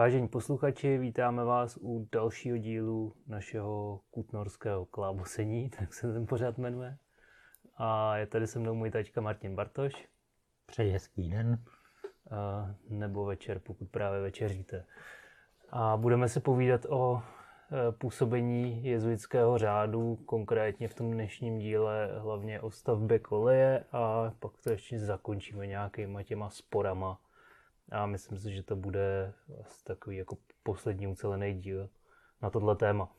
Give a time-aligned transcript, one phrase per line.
[0.00, 6.96] Vážení posluchači, vítáme vás u dalšího dílu našeho kutnorského klábosení, tak se ten pořád jmenuje.
[7.76, 10.08] A je tady se mnou můj tačka Martin Bartoš.
[10.66, 11.64] Přeji hezký den.
[12.30, 14.84] A, nebo večer, pokud právě večeříte.
[15.70, 22.60] A budeme se povídat o e, působení jezuitského řádu, konkrétně v tom dnešním díle hlavně
[22.60, 27.18] o stavbě koleje a pak to ještě zakončíme nějakýma těma sporama
[27.90, 31.88] a myslím si, že to bude asi takový jako poslední ucelený díl
[32.42, 33.12] na tohle téma.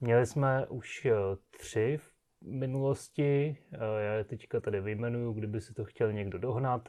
[0.00, 1.12] Měli jsme už eh,
[1.50, 6.88] tři v minulosti, eh, já je teďka tady vyjmenuju, kdyby si to chtěl někdo dohnat.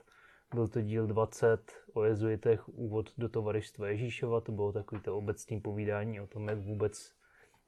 [0.54, 5.60] Byl to díl 20 o jezuitech, úvod do tovarištva Ježíšova, to bylo takový to obecné
[5.60, 7.14] povídání o tom, jak vůbec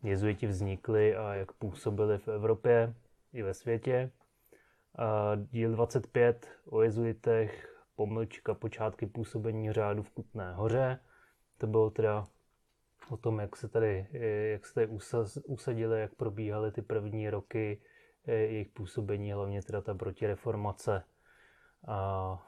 [0.04, 2.94] jezuiti vznikli a jak působili v Evropě
[3.34, 4.12] i ve světě.
[4.98, 11.00] A díl 25 o jezuitech, pomlčka počátky působení řádu v Kutné hoře.
[11.58, 12.28] To bylo teda
[13.10, 14.08] o tom, jak se tady,
[14.52, 14.88] jak se tady
[15.46, 17.82] usadili, jak probíhaly ty první roky
[18.26, 21.04] eh, jejich působení, hlavně teda ta protireformace
[21.88, 22.40] a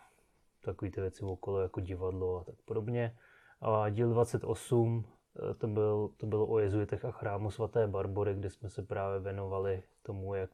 [0.62, 3.18] takové ty věci okolo, jako divadlo a tak podobně.
[3.62, 8.50] A díl 28, eh, to, byl, to bylo o jezuitech a chrámu svaté Barbory, kde
[8.50, 10.52] jsme se právě věnovali tomu, jak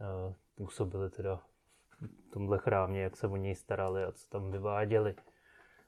[0.00, 1.42] eh, působili teda
[2.00, 5.14] v tomhle chrámě, jak se o něj starali a co tam vyváděli.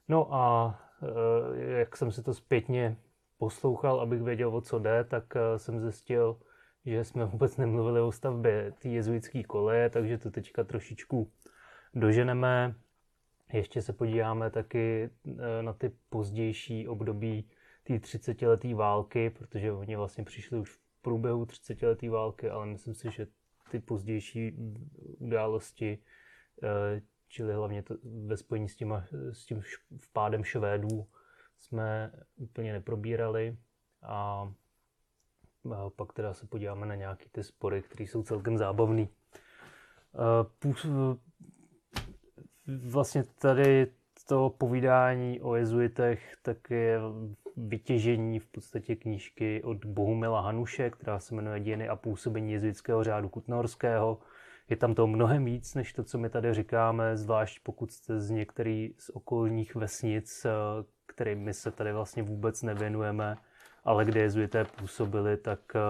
[0.09, 2.97] No a eh, jak jsem si to zpětně
[3.39, 6.41] poslouchal, abych věděl, o co jde, tak eh, jsem zjistil,
[6.85, 11.33] že jsme vůbec nemluvili o stavbě té jezuitské koleje, takže to teďka trošičku
[11.95, 12.75] doženeme.
[13.53, 17.51] Ještě se podíváme taky eh, na ty pozdější období
[17.83, 23.11] té 30-leté války, protože oni vlastně přišli už v průběhu 30-leté války, ale myslím si,
[23.11, 23.27] že
[23.71, 24.57] ty pozdější
[25.19, 25.99] události,
[26.63, 27.95] eh, čili hlavně to
[28.27, 29.63] ve spojení s, těma, s tím
[29.99, 31.07] vpádem Švédů,
[31.59, 33.57] jsme úplně neprobírali
[34.03, 34.53] a
[35.97, 39.07] pak teda se podíváme na nějaké ty spory, které jsou celkem zábavné.
[40.15, 40.69] Eh,
[42.67, 43.93] vlastně tady
[44.29, 46.99] to povídání o jezuitech tak je
[47.69, 53.29] vytěžení v podstatě knížky od Bohumila Hanuše, která se jmenuje Dějiny a působení jezuitského řádu
[53.29, 54.19] kutnorského.
[54.69, 58.31] Je tam to mnohem víc, než to, co my tady říkáme, zvlášť pokud jste z
[58.31, 60.51] některých z okolních vesnic, eh,
[61.07, 63.37] kterým se tady vlastně vůbec nevěnujeme,
[63.85, 65.81] ale kde jezuité působili, tak eh,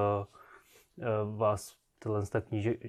[1.01, 1.05] eh,
[1.37, 2.23] vás tahle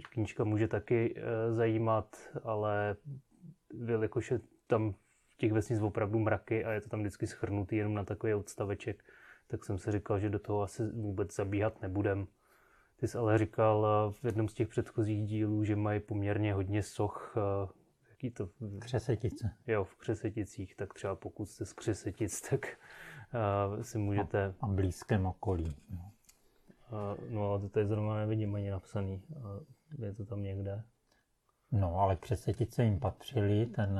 [0.09, 1.15] knížka může taky
[1.51, 2.95] zajímat, ale
[3.73, 4.93] jelikož je tam
[5.41, 9.03] těch vesnic opravdu mraky a je to tam vždycky schrnutý jenom na takový odstaveček,
[9.47, 12.27] tak jsem si říkal, že do toho asi vůbec zabíhat nebudem.
[12.99, 16.83] Ty jsi ale říkal eh, v jednom z těch předchozích dílů, že mají poměrně hodně
[16.83, 17.67] soch, eh,
[18.09, 18.49] jaký to?
[18.79, 19.51] Křesetice.
[19.67, 22.77] Jo, v Křeseticích, tak třeba pokud jste z Křesetic, tak
[23.75, 24.53] uh, si můžete...
[24.61, 25.75] A blízkém okolí.
[25.89, 26.11] No.
[26.91, 29.23] Uh, no ale to tady zrovna nevidím ani napsaný.
[29.29, 30.83] Uh, je to tam někde?
[31.71, 33.99] No, ale Křesetice jim patřili, ten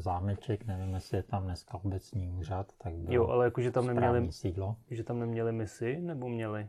[0.00, 4.32] zámeček, nevím, jestli je tam dneska obecní úřad, tak byl Jo, ale jakože tam neměli,
[4.32, 4.76] sídlo.
[4.90, 6.68] že tam neměli misi, nebo měli?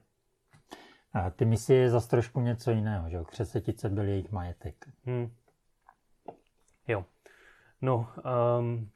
[1.14, 4.86] A ty misi je zase trošku něco jiného, že Křesetice byl jejich majetek.
[5.06, 5.32] Hmm.
[6.88, 7.06] Jo.
[7.82, 8.10] No,
[8.60, 8.90] um,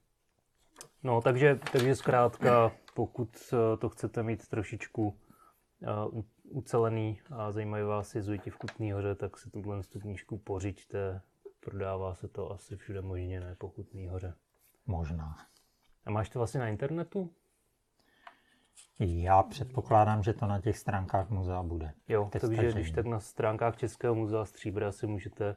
[1.04, 8.16] no takže, takže zkrátka, pokud eh, to chcete mít trošičku uh, ucelený a zajímají vás
[8.16, 11.22] jezuiti v Kutný hoře, tak si tuhle knížku pořiďte,
[11.66, 14.34] Prodává se to asi všude možně, ne Pokutný hoře.
[14.86, 15.36] Možná.
[16.06, 17.30] A máš to vlastně na internetu?
[19.00, 21.94] Já předpokládám, že to na těch stránkách muzea bude.
[22.08, 22.74] Jo, takže stažení.
[22.74, 25.56] když tak na stránkách Českého muzea Stříbra si můžete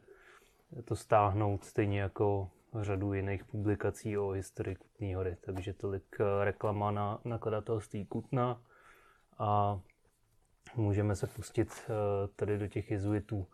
[0.85, 2.51] to stáhnout stejně jako
[2.83, 5.37] řadu jiných publikací o historii Kutné hory.
[5.41, 8.63] Takže tolik eh, reklama na nakladatelství Kutna
[9.39, 9.81] a
[10.77, 11.89] můžeme se pustit eh,
[12.37, 13.47] tady do těch jezuitů.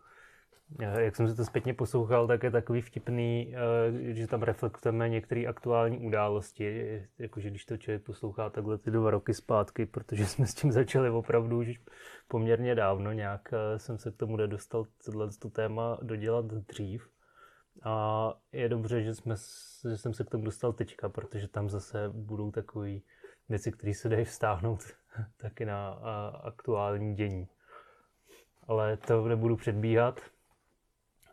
[0.79, 5.09] Eh, jak jsem se to zpětně poslouchal, tak je takový vtipný, eh, že tam reflektujeme
[5.09, 10.47] některé aktuální události, jakože když to člověk poslouchá takhle ty dva roky zpátky, protože jsme
[10.47, 11.81] s tím začali opravdu už
[12.27, 17.09] poměrně dávno, nějak eh, jsem se k tomu nedostal tohle to téma dodělat dřív.
[17.83, 19.35] A je dobře, že, jsme,
[19.89, 22.89] že jsem se k tomu dostal teďka, protože tam zase budou takové
[23.49, 24.79] věci, které se dají vztáhnout
[25.37, 25.89] taky na
[26.43, 27.47] aktuální dění.
[28.67, 30.21] Ale to nebudu předbíhat.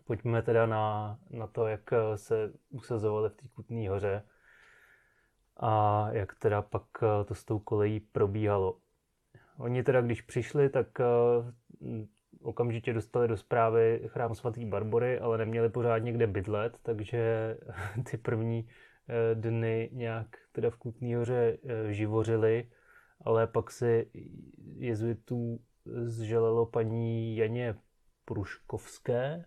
[0.08, 4.22] Pojďme teda na, na to, jak eh, se usazovali v té Kutné hoře
[5.56, 8.78] a jak teda pak eh, to s tou kolejí probíhalo.
[9.58, 11.04] Oni teda, když přišli, tak eh,
[12.42, 17.56] okamžitě dostali do zprávy chrám svatý Barbory, ale neměli pořád někde bydlet, takže
[18.10, 18.68] ty první
[19.34, 21.58] dny nějak teda v Kutný hoře
[21.88, 22.70] živořili,
[23.24, 24.04] ale pak se
[24.76, 25.60] jezuitů
[26.04, 27.74] zželelo paní Janě
[28.24, 29.44] Pruškovské,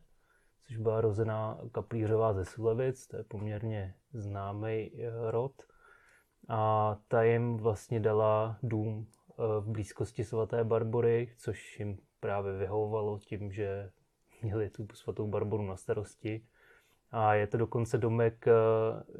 [0.72, 4.92] což byla rozená kaplířová ze Sulevic, to je poměrně známý
[5.30, 5.52] rod.
[6.50, 9.08] A ta jim vlastně dala dům
[9.38, 13.92] v blízkosti svaté Barbory, což jim právě vyhovovalo tím, že
[14.42, 16.46] měli tu svatou Barboru na starosti.
[17.12, 18.54] A je to dokonce domek eh,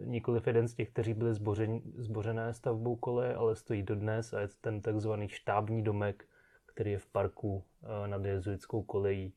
[0.06, 4.48] nikoli jeden z těch, kteří byli zbořen, zbořené stavbou kole, ale stojí dodnes a je
[4.48, 6.26] to ten takzvaný štábní domek,
[6.66, 9.34] který je v parku eh, nad jezuitskou kolejí.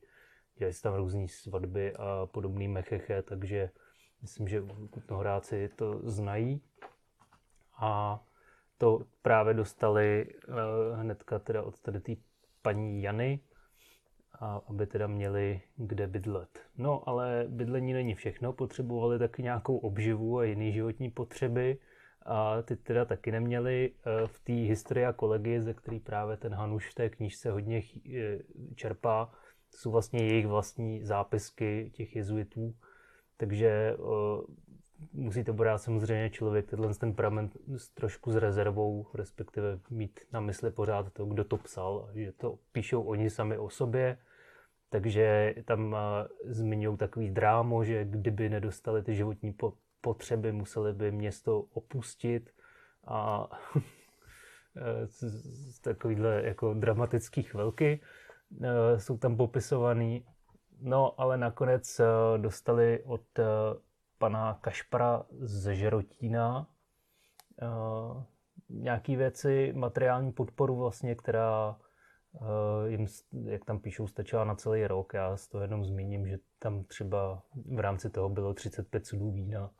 [0.57, 3.69] Dělají se tam různé svatby a podobný mecheche, takže
[4.21, 6.61] myslím, že kutnohráci to znají.
[7.77, 8.23] A
[8.77, 12.15] to právě dostali uh, hnedka teda od tady té
[12.61, 13.39] paní Jany,
[14.39, 16.59] a aby teda měli kde bydlet.
[16.77, 21.77] No, ale bydlení není všechno, potřebovali taky nějakou obživu a jiné životní potřeby
[22.25, 23.91] a ty teda taky neměli.
[24.05, 27.83] E, v té historii a kolegy, ze který právě ten Hanuš v té knížce hodně
[28.13, 28.39] e,
[29.75, 32.75] čerpá, jsou vlastně jejich vlastní zápisky těch jezuitů,
[33.37, 33.95] takže
[35.13, 37.49] musí to brát samozřejmě člověk tenhle ten pramen
[37.93, 43.03] trošku s rezervou, respektive mít na mysli pořád to, kdo to psal, že to píšou
[43.03, 44.17] oni sami o sobě,
[44.89, 45.95] takže tam
[46.45, 49.55] zmiňují takový drámo, že kdyby nedostali ty životní
[50.01, 52.51] potřeby, museli by město opustit
[53.07, 53.49] a
[55.05, 57.99] z takovýhle jako dramatický chvilky
[58.97, 60.25] jsou tam popisovaný.
[60.81, 62.03] No, ale nakonec e,
[62.37, 63.43] dostali od e,
[64.17, 66.67] pana Kašpara ze Žerotína
[68.69, 71.77] nějaký věci, materiální podporu vlastně, která
[72.41, 73.07] Eh, jim,
[73.43, 75.13] jak tam píšou, stačila na celý rok.
[75.13, 77.43] Já z toho jenom zmíním, že tam třeba
[77.75, 79.71] v rámci toho bylo 35 sudů vína,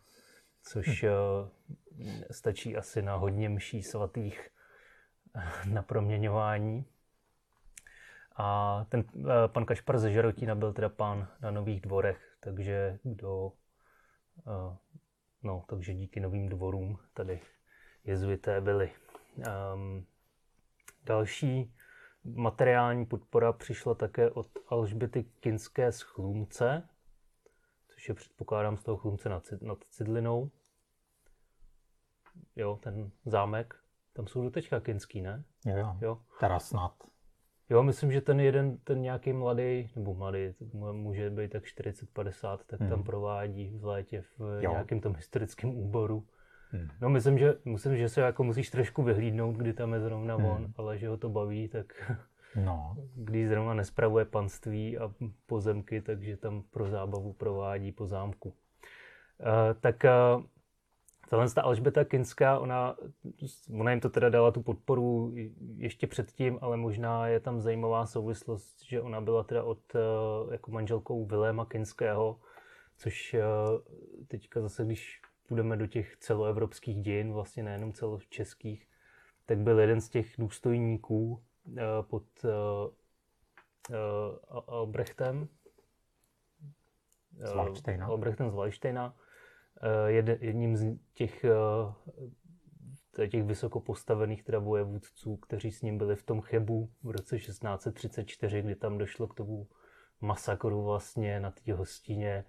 [0.63, 1.07] což hm.
[1.07, 4.50] Eh, stačí asi na hodně mší svatých
[5.35, 6.85] eh, na proměňování.
[8.36, 9.04] A ten
[9.48, 13.52] pan Kašpar ze Žerotína byl teda pán na Nových dvorech, takže kdo,
[15.44, 17.42] no, takže díky novým dvorům tady
[18.04, 18.92] jezuité byli.
[19.74, 20.06] Um,
[21.04, 21.76] další
[22.28, 26.90] Materiální podpora přišla také od Alžběty Kinské z Chlumce,
[27.88, 30.52] což je předpokládám z toho Chlumce nad, nad Cidlinou.
[32.56, 33.76] Jo, ten zámek.
[34.14, 35.44] Tam jsou do teďka Kinský, ne?
[35.66, 35.98] Jo, jo.
[36.02, 36.22] jo.
[36.40, 36.94] Teda snad.
[37.69, 40.39] Jo, myslím, že ten jeden, ten nějaký mladý, nebo mladý,
[40.91, 42.89] může být tak 40-50, tak hmm.
[42.89, 44.71] tam provádí v létě v jo.
[44.71, 46.25] nějakém tom historickém úboru.
[46.71, 46.88] Hmm.
[47.01, 50.45] No myslím, že, myslím, že se jako musíš trošku vyhlídnout, kdy tam je zrovna hmm.
[50.45, 52.13] on, ale že ho to baví, tak
[52.56, 52.97] no.
[53.15, 55.12] když zrovna nespravuje panství a
[55.45, 58.50] pozemky, takže tam pro zábavu provádí po zámku.
[58.50, 60.44] Uh, tak uh,
[61.30, 62.95] Tahle ta Alžbeta Kinská, ona,
[63.80, 65.33] ona jim to teda dala tu podporu
[65.77, 70.72] ještě předtím, ale možná je tam zajímavá souvislost, že ona byla teda od, uh, jako
[70.72, 72.39] manželkou Viléma Kinského,
[72.98, 73.36] což
[74.27, 78.88] teďka zase, když půjdeme do těch celoevropských dějin, vlastně nejenom celočeských,
[79.45, 82.24] tak byl jeden z těch důstojníků uh, pod
[84.68, 85.48] Albrechtem.
[87.38, 87.51] Z.
[88.06, 89.16] Albrechtem z Walštejna.
[90.08, 91.46] Jed, jedním z těch,
[93.30, 98.62] těch vysoko postavených teda vojevůdců, kteří s ním byli v tom Chebu v roce 1634,
[98.62, 99.68] kdy tam došlo k tomu
[100.22, 102.46] masakru vlastně na té hostině.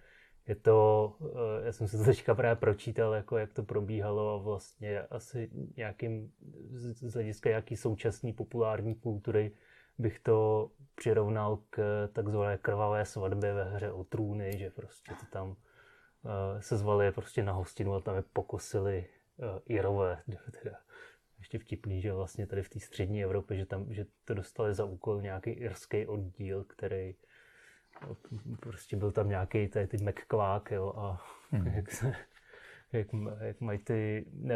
[0.47, 4.43] Je to, eh, já jsem se to teďka právě pročítal, jako jak to probíhalo a
[4.43, 6.33] vlastně asi nějakým,
[6.71, 9.53] z hlediska nějaký současný populární kultury
[9.99, 15.57] bych to přirovnal k takzvané krvavé svatbě ve hře o trůny, že prostě to tam
[16.23, 19.07] uh, se zvali prostě na hostinu a tam je pokosili
[19.37, 20.23] uh, Irové,
[20.63, 20.77] teda
[21.39, 24.85] ještě vtipný, že vlastně tady v té střední Evropě, že, tam, že to dostali za
[24.85, 27.15] úkol nějaký irský oddíl, který
[28.61, 31.67] prostě byl tam nějaký tady ty McQuack, jo, a hmm.
[31.75, 32.15] jak, se,
[32.93, 33.09] jak,
[33.41, 34.55] jak mají ty, no,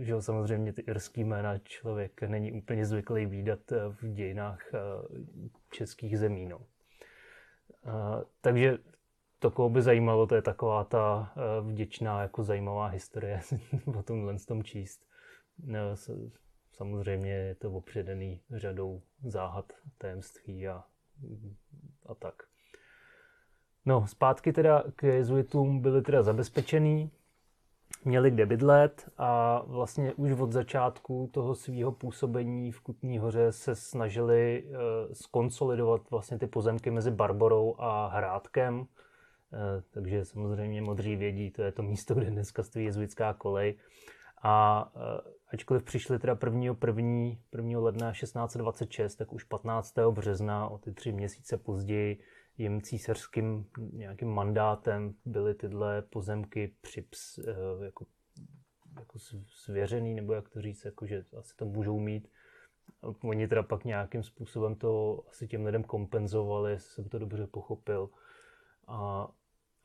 [0.00, 4.78] že jo, samozřejmě ty irský jména člověk není úplně zvyklý výdat eh, v dějinách eh,
[5.70, 6.60] českých zemí, no.
[7.84, 8.78] A, takže
[9.38, 13.40] to, koho by zajímalo, to je taková ta vděčná, jako zajímavá historie
[13.98, 15.06] o tomhle tom číst.
[15.64, 15.78] No,
[16.72, 20.84] samozřejmě je to opředený řadou záhad, tajemství a
[22.06, 22.34] a tak.
[23.86, 27.10] No, zpátky teda k jezuitům byli teda zabezpečený,
[28.04, 33.74] měli kde bydlet a vlastně už od začátku toho svého působení v Kutní hoře se
[33.74, 34.76] snažili uh,
[35.12, 38.86] skonsolidovat vlastně ty pozemky mezi Barborou a Hrádkem.
[39.90, 43.78] Takže samozřejmě modří vědí, to je to místo, kde dneska stojí jezuitská kolej.
[44.42, 44.80] A
[45.52, 46.76] ačkoliv přišli teda 1.
[46.86, 47.36] 1.
[47.56, 47.80] 1.
[47.80, 49.94] ledna 1626, tak už 15.
[50.10, 52.20] března, o ty tři měsíce později,
[52.58, 57.38] jim císařským nějakým mandátem byly tyhle pozemky přips,
[57.84, 58.06] jako
[58.98, 62.28] jako svěřený, nebo jak to říct, jako že asi to můžou mít.
[63.22, 68.10] Oni teda pak nějakým způsobem to asi těm lidem kompenzovali, jestli jsem to dobře pochopil.
[68.86, 69.28] A,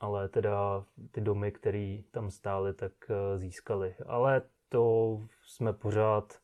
[0.00, 3.94] ale teda ty domy, které tam stály, tak eh, získali.
[4.06, 6.40] Ale to jsme pořád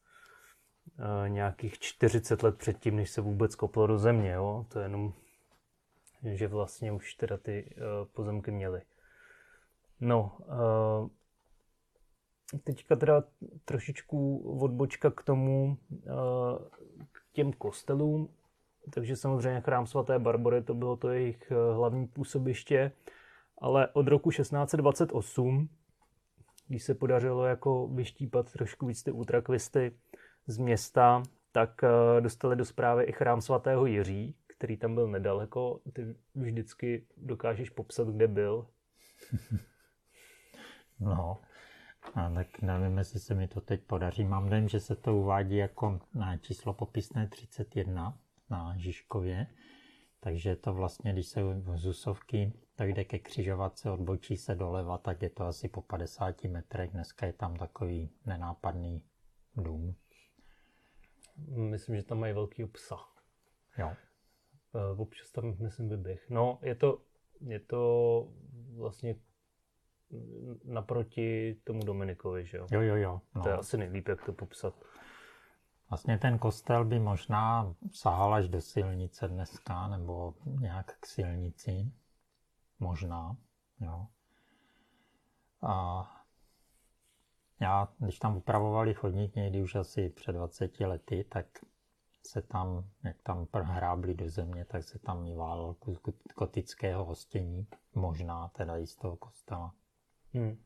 [0.98, 4.32] uh, nějakých 40 let předtím, než se vůbec koplo do země.
[4.32, 4.66] Jo?
[4.68, 5.12] To je jenom,
[6.22, 8.82] že vlastně už teda ty uh, pozemky měli.
[10.00, 10.38] No,
[12.64, 13.24] teďka teda
[13.64, 16.10] trošičku odbočka k tomu, eh,
[17.12, 18.28] k těm kostelům.
[18.94, 22.92] Takže samozřejmě chrám svaté Barbory to bylo to jejich eh, hlavní působiště,
[23.58, 25.68] ale od roku 1628,
[26.68, 29.92] když se podařilo jako vyštípat trošku víc ty ultrakvisty
[30.46, 31.22] z města,
[31.52, 35.80] tak eh, dostali do zprávy i chrám svatého Jiří, který tam byl nedaleko.
[35.92, 38.66] Ty vždycky dokážeš popsat, kde byl.
[41.00, 41.40] No,
[42.14, 44.24] a tak nevím, jestli se mi to teď podaří.
[44.24, 48.18] Mám dojem, že se to uvádí jako na číslo popisné 31
[48.50, 49.46] na Žižkově.
[50.20, 55.22] Takže to vlastně, když se v Zusovky, tak jde ke křižovatce, odbočí se doleva, tak
[55.22, 56.90] je to asi po 50 metrech.
[56.90, 59.02] Dneska je tam takový nenápadný
[59.56, 59.94] dům.
[61.46, 62.96] Myslím, že tam mají velký psa.
[63.78, 63.92] Jo.
[64.74, 66.30] E, občas tam, myslím, vyběh.
[66.30, 67.00] No, je to,
[67.40, 68.28] je to
[68.76, 69.16] vlastně
[70.64, 72.66] naproti tomu Dominikovi, že jo?
[72.70, 73.20] Jo, jo, jo.
[73.34, 73.42] No.
[73.42, 74.74] To je asi nejlíp, jak to popsat.
[75.90, 81.92] Vlastně ten kostel by možná sahal až do silnice dneska, nebo nějak k silnici.
[82.78, 83.36] Možná,
[83.80, 84.06] jo.
[85.62, 86.06] A
[87.60, 91.46] já, když tam upravovali chodník někdy už asi před 20 lety, tak
[92.26, 95.98] se tam, jak tam hrábli do země, tak se tam mýval kus
[96.38, 99.74] gotického hostění, možná teda i z toho kostela.
[100.34, 100.65] Hmm.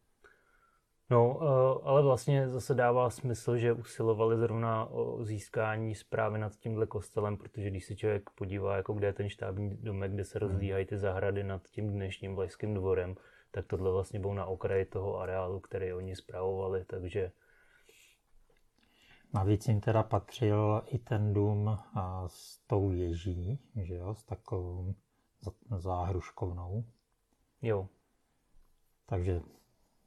[1.11, 6.87] No, eh, ale vlastně zase dává smysl, že usilovali zrovna o získání zprávy nad tímhle
[6.87, 10.49] kostelem, protože když se člověk podívá, jako kde je ten štábní domek, kde se hmm.
[10.49, 13.17] rozvíhají ty zahrady nad tím dnešním vlajským dvorem,
[13.51, 17.33] tak tohle vlastně bylo na okraji toho areálu, který oni zprávovali, takže...
[19.35, 21.79] Navíc jim teda patřil i ten dům
[22.27, 24.95] s tou ježí, že jo, s takovou
[25.79, 26.85] záhruškovnou.
[27.63, 27.89] Jo.
[29.07, 29.41] Takže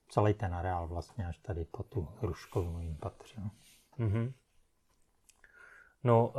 [0.10, 3.44] celý ten areál vlastně až tady po tu Hruškovnu jim patřil.
[4.00, 4.34] Mm-hmm.
[6.04, 6.34] No,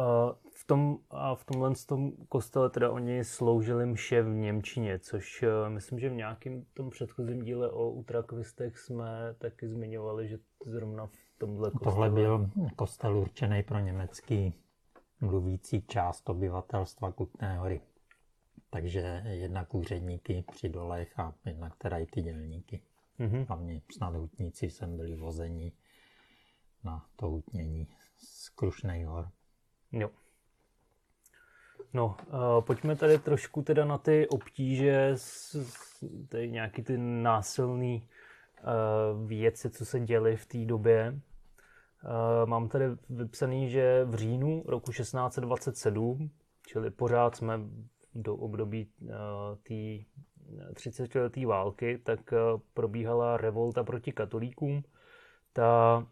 [0.52, 5.68] v, tom, a v tomhle tom kostele teda oni sloužili mše v Němčině, což e,
[5.68, 11.38] myslím, že v nějakém tom předchozím díle o utrakvistech jsme taky zmiňovali, že zrovna v
[11.38, 11.92] tomhle kostele...
[11.92, 14.54] Tohle byl kostel určený pro německý
[15.21, 17.80] mluvící část obyvatelstva Kutné hory.
[18.71, 22.83] Takže jednak úředníky při dolech a jednak teda i ty dělníky.
[23.21, 23.47] Mm-hmm.
[23.49, 25.73] Hlavně snad hutníci sem byli vozeni
[26.85, 29.28] na to hutnění z Krušnej hor.
[29.92, 30.11] Jo.
[31.92, 35.56] No, uh, pojďme tady trošku teda na ty obtíže, s,
[36.28, 38.09] tady nějaký ty násilný
[38.62, 41.21] uh, věci, co se děly v té době.
[42.04, 46.30] Uh, mám tady vypsaný, že v říjnu roku 1627,
[46.66, 47.61] čili pořád jsme
[48.14, 49.09] do období uh,
[49.62, 50.04] té
[50.75, 52.37] 30 války, tak eh,
[52.75, 54.83] probíhala revolta proti katolíkům.
[55.53, 56.07] Ta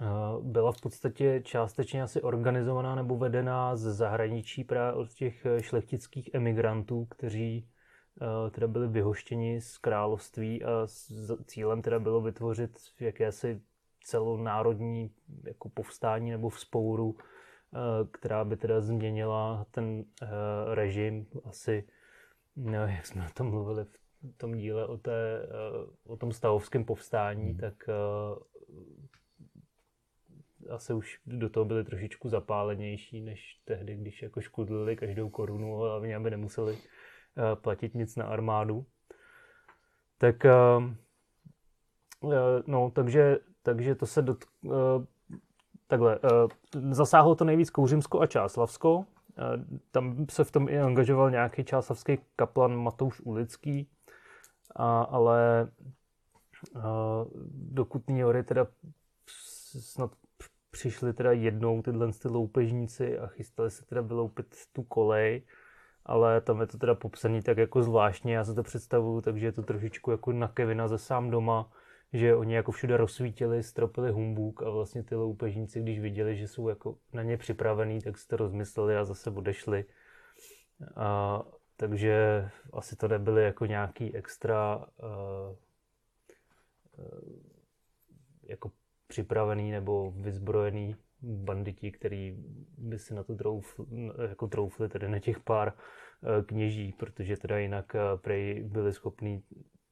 [0.00, 0.04] eh,
[0.42, 6.30] byla v podstatě částečně asi organizovaná nebo vedená z zahraničí právě od těch eh, šlechtických
[6.34, 7.68] emigrantů, kteří
[8.50, 10.86] teda byli vyhoštěni z království a
[11.46, 13.60] cílem teda bylo vytvořit jakési
[14.04, 15.10] celonárodní
[15.44, 17.16] jako povstání nebo vzpouru,
[18.12, 20.04] která by teda změnila ten
[20.74, 21.84] režim asi
[22.56, 25.46] No, jak jsme o tom mluvili v tom díle o, té, eh,
[26.06, 27.58] o tom stavovském povstání, hmm.
[27.58, 28.38] tak uh,
[30.74, 36.16] asi už do toho byli trošičku zapálenější, než tehdy, když jako škudlili každou korunu, hlavně
[36.16, 36.80] aby nemuseli uh,
[37.54, 38.86] platit nic na armádu.
[40.18, 40.36] Tak
[42.66, 44.44] no, takže, takže to se dot,
[45.86, 46.18] takhle,
[46.90, 49.06] zasáhlo to nejvíc Kouřimsko a Čáslavsko,
[49.90, 53.88] tam se v tom i angažoval nějaký čásavský kaplan Matouš Ulický,
[54.76, 55.68] a, ale
[56.74, 58.66] a, do Kutní hory teda
[59.80, 60.10] snad
[60.70, 65.42] přišli teda jednou tyhle ty loupežníci a chystali se teda vyloupit tu kolej.
[66.04, 69.52] Ale tam je to teda popsaný tak jako zvláštně, já se to představuju, takže je
[69.52, 71.70] to trošičku jako na Kevina ze sám doma,
[72.12, 76.68] že oni jako všude rozsvítili, stropili humbuk a vlastně ty loupežníci, když viděli, že jsou
[76.68, 79.84] jako na ně připravený, tak si to rozmysleli a zase odešli.
[80.96, 81.42] A,
[81.76, 85.56] takže asi to nebyly jako nějaký extra uh,
[88.42, 88.70] jako
[89.06, 92.36] připravený nebo vyzbrojený banditi, který
[92.78, 93.86] by si na to troufli,
[94.28, 99.42] jako troufli tedy na těch pár uh, kněží, protože teda jinak prej byli schopní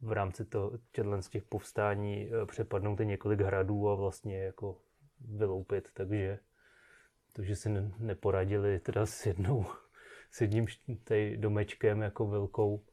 [0.04, 0.73] v rámci to,
[1.20, 4.78] z těch povstání uh, přepadnout i několik hradů a vlastně jako
[5.20, 6.38] vyloupit, takže
[7.32, 7.68] to, že si
[7.99, 9.66] neporadili teda s jednou
[10.34, 10.66] s jedním
[11.04, 12.84] tady domečkem jako velkou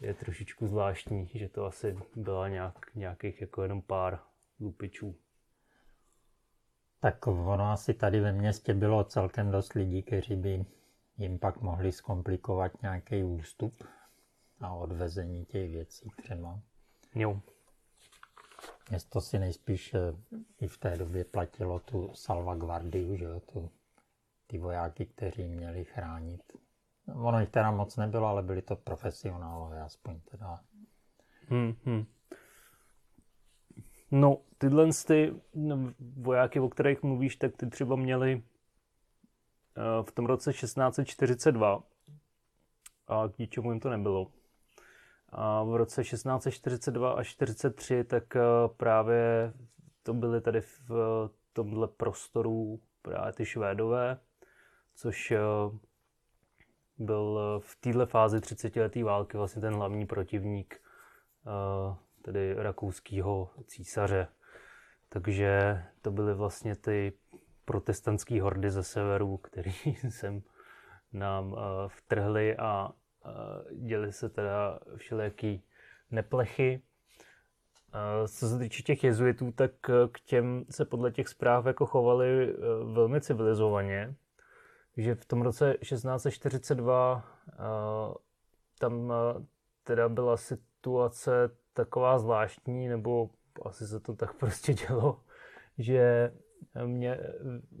[0.00, 4.18] je trošičku zvláštní, že to asi byla nějak, nějakých jako jenom pár
[4.60, 5.16] lupičů.
[7.00, 10.64] Tak ono asi tady ve městě bylo celkem dost lidí, kteří by
[11.18, 13.84] jim pak mohli zkomplikovat nějaký ústup
[14.60, 16.60] a odvezení těch věcí třeba.
[17.14, 17.40] Jo.
[18.90, 19.98] Město si nejspíš eh,
[20.60, 23.70] i v té době platilo tu salvaguardiu, že jo, tu,
[24.46, 26.42] ty vojáky, kteří měli chránit
[27.14, 30.60] Ono jich teda moc nebylo, ale byli to profesionálové, aspoň teda.
[31.48, 32.06] Hmm, hmm.
[34.10, 35.34] No, tyhle ty
[35.98, 38.42] vojáky, o kterých mluvíš, tak ty třeba měli
[39.76, 41.82] eh, v tom roce 1642
[43.06, 44.32] a k ničemu jim to nebylo.
[45.28, 48.40] A v roce 1642 až 43 tak eh,
[48.76, 49.52] právě
[50.02, 50.90] to byly tady v
[51.52, 54.18] tomhle prostoru právě ty Švédové,
[54.94, 55.38] což eh,
[56.98, 60.80] byl eh, v této fázi 30 leté války vlastně ten hlavní protivník
[61.46, 64.28] eh, tedy rakouského císaře.
[65.08, 67.12] Takže to byly vlastně ty
[67.64, 69.72] protestantské hordy ze severu, který
[70.08, 70.42] sem
[71.12, 72.92] nám eh, vtrhli a
[73.74, 75.64] děli se teda všelijaký
[76.10, 76.82] neplechy.
[78.28, 79.70] Co se týče těch jezuitů, tak
[80.12, 82.56] k těm se podle těch zpráv jako chovali
[82.92, 84.14] velmi civilizovaně
[84.96, 88.14] že v tom roce 1642 uh,
[88.78, 89.12] tam
[89.82, 93.30] teda byla situace taková zvláštní, nebo
[93.62, 95.20] asi se to tak prostě dělo,
[95.78, 96.32] že
[96.86, 97.18] mě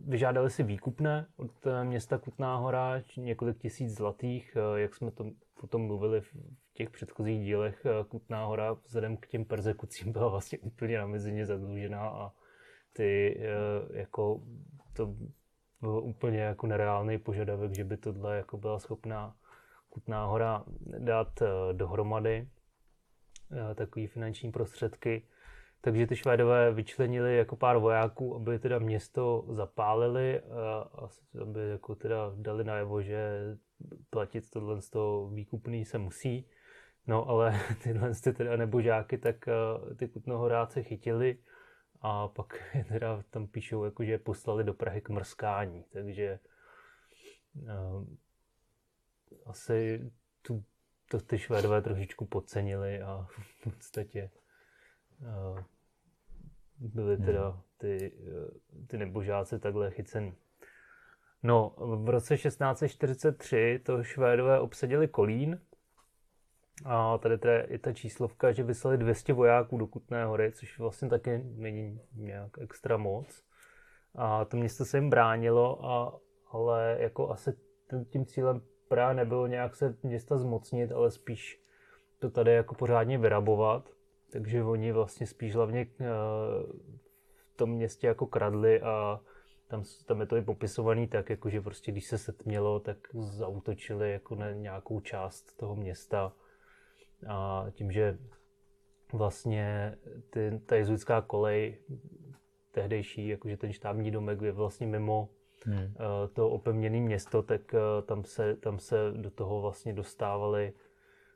[0.06, 1.50] vyžádali si výkupné od
[1.82, 6.36] města Kutná hora, několik tisíc zlatých, jak jsme to potom mluvili v
[6.72, 7.86] těch předchozích dílech.
[8.08, 12.32] Kutná hora vzhledem k těm persekucím byla vlastně úplně na mezině zadlužená a
[12.92, 13.40] ty
[13.92, 14.42] jako
[14.92, 15.14] to
[15.80, 19.36] byl úplně jako nereálný požadavek, že by tohle jako byla schopná
[19.96, 20.64] Kutná hora
[20.98, 22.48] dát eh, dohromady
[23.52, 25.22] eh, takové finanční prostředky.
[25.80, 30.90] Takže ty Švédové vyčlenili jako pár vojáků, aby teda město zapálili a
[31.42, 33.40] aby jako teda dali najevo, že
[34.10, 36.48] platit tohle z toho výkupný se musí.
[37.06, 39.48] No ale tyhle ty teda nebožáky, tak
[39.96, 41.38] ty kutnohoráce chytili
[42.00, 46.38] a pak teda tam píšou, jako, že poslali do Prahy k mrskání, takže
[47.54, 48.06] uh,
[49.46, 50.10] asi
[50.42, 50.64] tu,
[51.10, 54.30] to ty Švédové trošičku podcenili a v podstatě
[56.78, 57.24] byli hmm.
[57.24, 60.34] teda ty, uh, ty nebožáci takhle chycený.
[61.42, 61.74] No,
[62.04, 65.60] v roce 1643 to Švédové obsadili Kolín,
[66.84, 71.08] a tady teda je ta číslovka, že vyslali 200 vojáků do Kutné hory, což vlastně
[71.08, 73.44] taky není nějak extra moc.
[74.14, 77.56] A to město se jim bránilo, a, ale jako asi
[78.10, 81.62] tím cílem právě nebylo nějak se města zmocnit, ale spíš
[82.18, 83.95] to tady jako pořádně vyrabovat.
[84.30, 86.06] Takže oni vlastně spíš hlavně uh,
[87.54, 89.20] v tom městě jako kradli a
[89.68, 94.12] tam, tam je to i popisovaný tak, jako že prostě když se setmělo, tak zautočili
[94.12, 96.32] jako na nějakou část toho města
[97.28, 98.18] a tím, že
[99.12, 99.96] vlastně
[100.30, 101.78] ty, ta jezuitská kolej
[102.72, 105.28] tehdejší, jakože ten štábní domek je vlastně mimo
[105.64, 105.84] hmm.
[105.84, 105.90] uh,
[106.32, 110.72] to opevněné město, tak uh, tam, se, tam se do toho vlastně dostávali,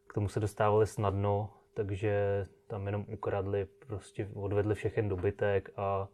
[0.06, 6.08] k tomu se dostávali snadno, takže tam jenom ukradli, prostě odvedli všechen dobytek a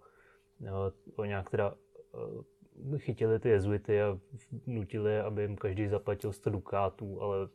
[1.17, 1.75] uh, nějak teda
[2.13, 4.19] uh, chytili ty jezuity a
[4.67, 7.49] nutili, aby jim každý zaplatil 100 dukátů, ale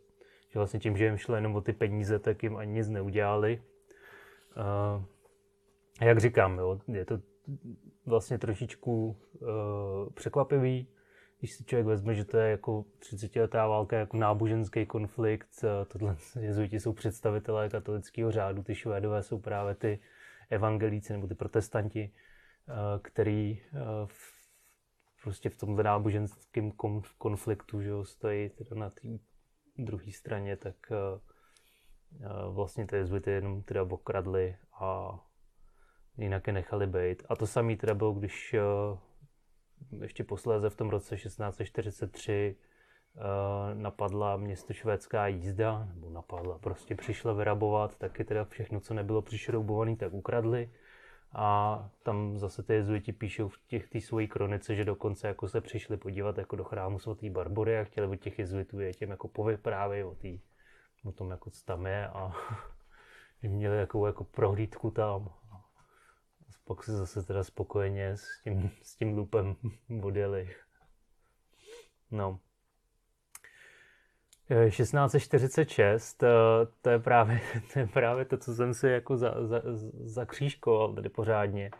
[0.49, 3.61] že vlastně tím, že jim šlo jenom o ty peníze, tak jim ani nic neudělali.
[4.57, 5.03] Uh,
[6.01, 7.19] jak říkám, jo, je to
[8.05, 9.47] vlastně trošičku uh,
[10.13, 10.87] překvapivý,
[11.41, 15.69] když si člověk vezme, že to je jako 30 letá válka, jako náboženský konflikt, uh,
[15.88, 19.99] tohle jezuiti jsou představitelé katolického řádu, ty švédové jsou právě ty
[20.49, 22.13] evangelíci nebo ty protestanti,
[22.67, 24.34] uh, který uh, v,
[25.23, 26.71] prostě v tomhle náboženském
[27.17, 29.08] konfliktu že jo, stojí teda na té
[29.77, 30.75] druhé straně, tak
[32.49, 35.19] vlastně ty jezuity jenom teda okradli a
[36.17, 37.23] jinak je nechali být.
[37.30, 38.56] A to samé teda bylo, když
[40.01, 42.55] ještě posléze v tom roce 1643
[43.73, 49.95] napadla město švédská jízda, nebo napadla, prostě přišla vyrabovat, taky teda všechno, co nebylo přišroubované,
[49.95, 50.71] tak ukradli.
[51.33, 55.61] A tam zase ty jezuiti píšou v těch té svojí kronice, že dokonce jako se
[55.61, 59.27] přišli podívat jako do chrámu svatý Barbory a chtěli od těch jezuitů je těm jako
[59.27, 60.39] povyprávět o, tý,
[61.05, 62.33] o tom, jako co tam je a
[63.41, 65.33] měli jako, jako prohlídku tam.
[66.65, 69.55] Pak se zase teda spokojeně s tím, s tím lupem
[70.03, 70.49] odjeli.
[72.11, 72.39] No.
[74.69, 76.27] 1646, eh,
[76.81, 77.41] to je právě
[77.73, 79.61] to, je právě to co jsem si jako za, za,
[80.03, 81.71] zakřížkoval tady pořádně,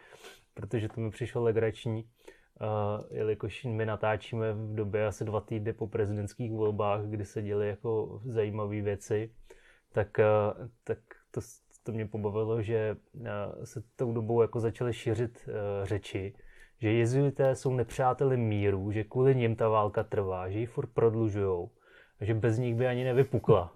[0.53, 5.88] protože to mi přišlo legrační, uh, jelikož my natáčíme v době asi dva týdny po
[5.88, 9.31] prezidentských volbách, kdy se děly jako zajímavé věci,
[9.91, 10.17] tak,
[10.84, 10.99] tak
[11.31, 11.41] to,
[11.84, 13.26] to mě pobavilo, že uh,
[13.63, 16.34] se tou dobou jako začaly šířit uh, řeči,
[16.80, 21.72] že jezuité jsou nepřáteli míru, že kvůli nim ta válka trvá, že ji furt prodlužujou
[22.22, 23.74] že bez nich by ani nevypukla.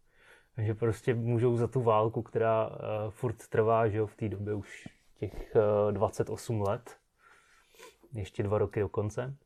[0.58, 2.76] že prostě můžou za tu válku, která uh,
[3.10, 4.88] furt trvá, že jo, v té době už
[5.18, 6.96] těch uh, eh, 28 let,
[8.12, 9.36] ještě dva roky do konce.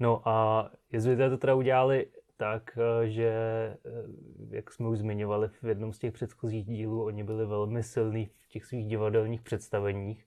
[0.00, 2.06] No a jezuité to teda udělali
[2.38, 3.32] tak, eh, že,
[4.50, 8.48] jak jsme už zmiňovali v jednom z těch předchozích dílů, oni byli velmi silní v
[8.48, 10.26] těch svých divadelních představeních,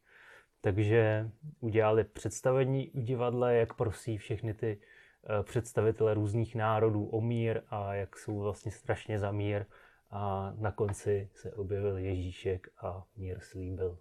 [0.62, 4.78] takže udělali představení v divadle, jak prosí všechny ty
[5.24, 9.66] Eh, představitele různých národů o mír a jak jsou vlastně strašně za mír.
[10.12, 13.98] A na konci se objevil Ježíšek a mír slíbil.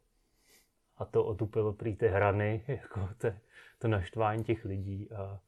[0.96, 3.40] A to otupilo prý ty hrany, jako te,
[3.78, 5.10] to naštvání těch lidí.
[5.10, 5.40] A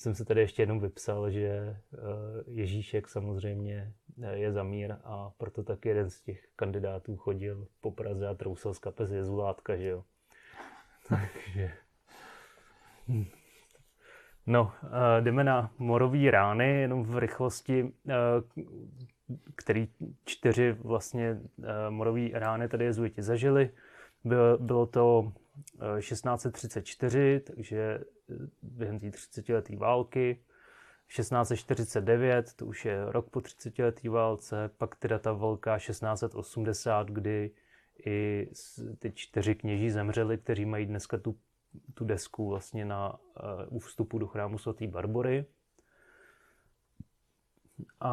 [0.00, 1.76] jsem se tady ještě jenom vypsal, že eh,
[2.46, 7.90] Ježíšek samozřejmě eh, je za mír a proto tak jeden z těch kandidátů chodil po
[7.90, 10.04] Praze a trousal z kapes jezulátka, že jo.
[11.08, 11.72] Takže...
[13.08, 13.24] Hm.
[14.46, 17.92] No, uh, jdeme na morový rány, jenom v rychlosti,
[19.54, 19.88] který
[20.24, 21.40] čtyři vlastně
[21.88, 23.70] morový rány tady jezuiti zažili.
[24.58, 25.32] Bylo to
[25.98, 28.00] 1634, takže
[28.62, 30.42] během té 30 leté války.
[31.16, 37.50] 1649, to už je rok po 30 leté válce, pak teda ta velká 1680, kdy
[38.06, 38.48] i
[38.98, 41.36] ty čtyři kněží zemřeli, kteří mají dneska tu
[41.94, 43.18] tu desku vlastně na,
[43.68, 45.46] uh, u vstupu do chrámu svatý Barbory.
[48.00, 48.10] A,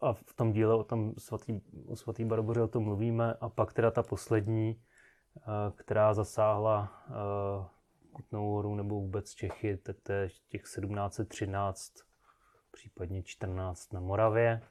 [0.00, 3.34] a v tom díle o tom svatý, o svatý Barboře o tom mluvíme.
[3.40, 4.80] A pak teda ta poslední,
[5.76, 6.92] která zasáhla
[8.12, 11.92] Kutnou horu nebo vůbec Čechy, tak to je těch 1713,
[12.72, 14.62] případně 14 na Moravě.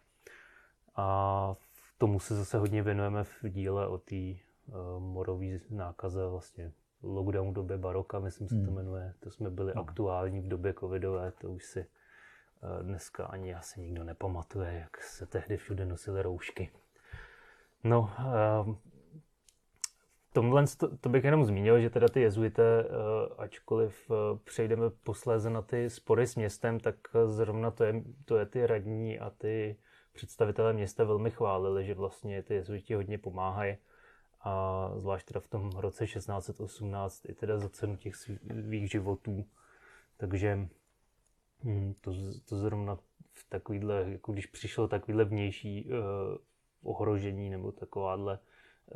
[0.95, 1.55] A
[1.97, 6.71] tomu se zase hodně věnujeme v díle o té uh, morové nákaze vlastně
[7.03, 8.75] lockdown době baroka, myslím se to hmm.
[8.75, 9.13] jmenuje.
[9.19, 9.81] To jsme byli no.
[9.81, 15.25] aktuální v době covidové, to už si eh, dneska ani asi nikdo nepamatuje, jak se
[15.25, 16.71] tehdy všude nosily roušky.
[17.83, 18.75] No, eh,
[20.37, 22.89] tomhle to, to bych jenom zmínil, že teda ty jezuité, eh,
[23.37, 24.11] ačkoliv
[24.43, 26.95] přejdeme posléze na ty spory s městem, tak
[27.25, 29.77] zrovna to je, to je ty radní a ty
[30.13, 33.77] představitelé města velmi chválili, že vlastně ty jezuiti hodně pomáhají
[34.41, 39.45] a zvlášť teda v tom roce 1618 i teda za cenu těch svých životů.
[40.17, 40.67] Takže
[41.63, 42.11] hm, to,
[42.49, 42.95] to zrovna
[43.31, 46.37] v takovýhle, jako když přišlo takovýhle vnější uh,
[46.91, 48.39] ohrožení nebo takováhle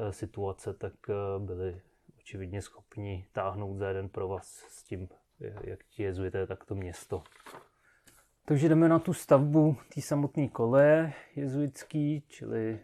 [0.10, 1.82] situace, tak uh, byli
[2.19, 5.10] očividně schopni táhnout za jeden provaz s tím,
[5.63, 7.23] jak ti jezujete, tak to město.
[8.45, 12.80] Takže jdeme na tu stavbu té samotné koleje jezuitský, čili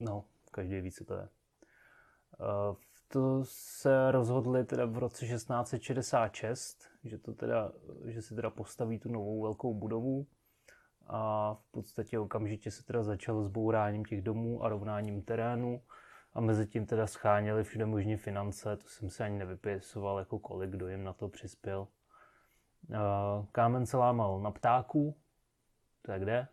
[0.00, 1.28] No, každý ví, co to je.
[3.08, 7.72] To se rozhodli teda v roce 1666, že, to teda,
[8.04, 10.26] že si teda postaví tu novou velkou budovu
[11.08, 15.82] a v podstatě okamžitě se teda začalo s bouráním těch domů a rovnáním terénu
[16.32, 20.70] a mezi tím teda scháněli všude možné finance, to jsem si ani nevypisoval, jako kolik,
[20.70, 21.88] kdo jim na to přispěl.
[23.52, 25.16] Kámen se lámal na ptáku,
[26.02, 26.48] to je kde?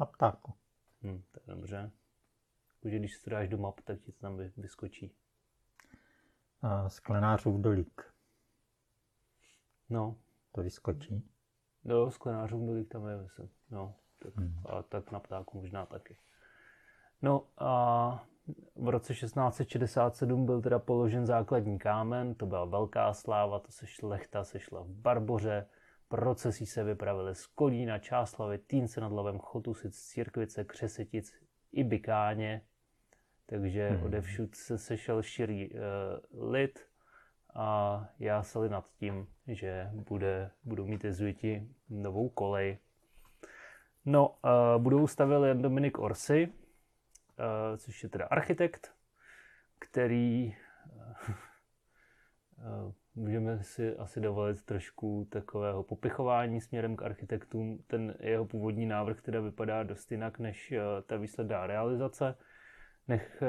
[0.00, 0.54] Na ptáku.
[1.02, 1.90] Hm, to je dobře.
[2.82, 5.14] Takže když to dáš do map, tak ti to tam vyskočí.
[6.62, 8.14] A sklenářův dolík.
[9.90, 10.16] No.
[10.52, 11.33] To vyskočí.
[11.84, 13.48] No, sklenářův dolík tam je, myslím.
[13.70, 14.54] No, tak, hmm.
[14.66, 16.16] a tak na ptáku možná taky.
[17.22, 18.26] No a
[18.76, 24.44] v roce 1667 byl teda položen základní kámen, to byla velká sláva, to se šlechta
[24.44, 25.66] sešla v Barboře,
[26.08, 31.34] procesí se vypravily z Kolína, Čáslavy, Týnce nad Labem, Chotusic, Církvice, Křesetic
[31.72, 32.62] i Bikáně,
[33.46, 34.02] takže hmm.
[34.02, 36.80] odevšud se sešel širý uh, lid
[37.54, 42.78] a jásali nad tím, že bude, budou mít jezuiti novou kolej.
[44.04, 48.94] No, uh, budou stavil jen Dominik Orsi, uh, což je teda architekt,
[49.78, 50.56] který
[52.56, 57.78] uh, můžeme si asi dovolit trošku takového popichování směrem k architektům.
[57.86, 60.74] Ten jeho původní návrh teda vypadá dost jinak než
[61.06, 62.36] ta výsledná realizace.
[63.08, 63.42] Nech,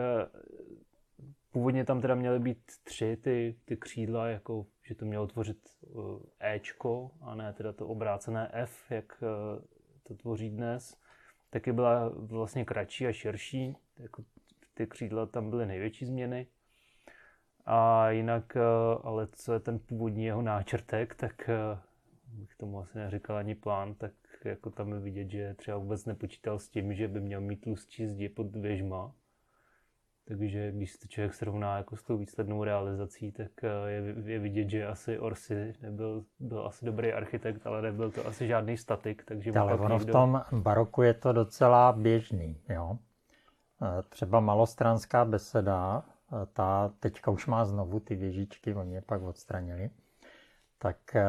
[1.55, 6.19] původně tam teda měly být tři ty, ty křídla, jako že to mělo tvořit uh,
[6.39, 9.63] Ečko a ne teda to obrácené F, jak uh,
[10.03, 10.97] to tvoří dnes.
[11.49, 14.23] Taky byla vlastně kratší a širší, jako
[14.73, 16.47] ty křídla tam byly největší změny.
[17.65, 18.61] A jinak, eh,
[19.03, 21.79] ale co je ten původní jeho náčrtek, tak eh,
[22.27, 24.13] bych tomu asi neříkal ani plán, tak
[24.45, 28.07] jako tam je vidět, že třeba vůbec nepočítal s tím, že by měl mít tlustší
[28.07, 29.15] zdi pod věžma.
[30.27, 34.69] Takže když se člověk srovná jako s tou výslednou realizací, tak eh, je, je vidět,
[34.69, 39.23] že asi Orsi nebyl, byl asi dobrý architekt, ale nebyl to asi žádný statik.
[39.25, 40.11] Takže ale ono někdo...
[40.11, 42.61] v tom baroku je to docela běžný.
[42.69, 42.97] Jo?
[44.09, 46.03] Třeba malostranská beseda,
[46.53, 49.89] ta teďka už má znovu ty věžičky, oni je pak odstranili,
[50.77, 51.23] tak eh,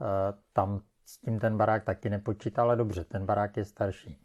[0.00, 4.18] eh, tam s tím ten barák taky nepočítá, ale dobře, ten barák je starší.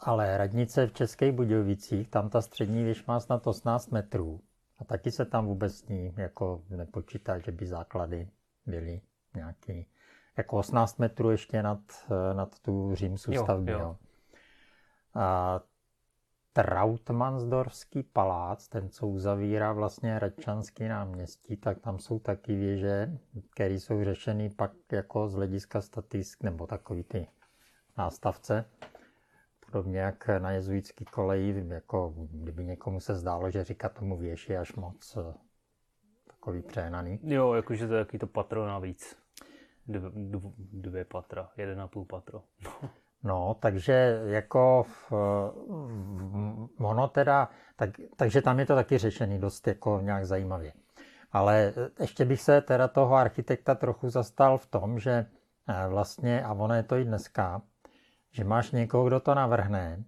[0.00, 4.40] Ale radnice v Českých Budějovicích, tam ta střední věž má snad 18 metrů
[4.78, 8.28] a taky se tam vůbec s ní jako nepočítá, že by základy
[8.66, 9.00] byly
[9.34, 9.86] nějaký,
[10.36, 11.80] jako 18 metrů ještě nad,
[12.32, 13.70] nad tu římsou stavbu.
[13.70, 13.78] Jo.
[13.78, 13.96] Jo.
[15.14, 15.60] A
[16.52, 23.18] Trautmannsdorfský palác, ten, co uzavírá vlastně Radčanský náměstí, tak tam jsou taky věže,
[23.50, 27.28] které jsou řešeny pak jako z hlediska statisk, nebo takový ty
[27.98, 28.64] nástavce.
[29.70, 34.58] Podobně jak na jezuitský koleji, jako kdyby někomu se zdálo, že říká tomu věž je
[34.58, 35.34] až moc eh,
[36.26, 37.20] takový přehnaný.
[37.22, 39.16] Jo, jakože to je takový to patro navíc.
[39.86, 40.10] Dvě,
[40.72, 42.42] dvě patra, jeden a půl patro.
[43.22, 44.86] No, takže jako
[46.78, 50.72] ono teda, tak, takže tam je to taky řešený dost jako nějak zajímavě.
[51.32, 55.26] Ale ještě bych se teda toho architekta trochu zastal v tom, že
[55.68, 57.62] eh, vlastně, a ono je to i dneska,
[58.36, 60.04] že máš někoho, kdo to navrhne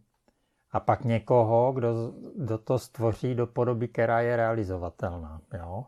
[0.70, 5.40] a pak někoho, kdo, kdo to stvoří do podoby, která je realizovatelná.
[5.54, 5.84] Jo?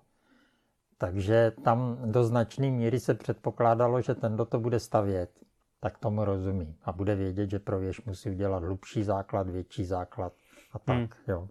[0.98, 5.30] Takže tam do značné míry se předpokládalo, že ten, kdo to bude stavět,
[5.80, 10.32] tak tomu rozumí a bude vědět, že pro věž musí udělat hlubší základ, větší základ
[10.72, 11.08] a tak, hmm.
[11.28, 11.48] jo.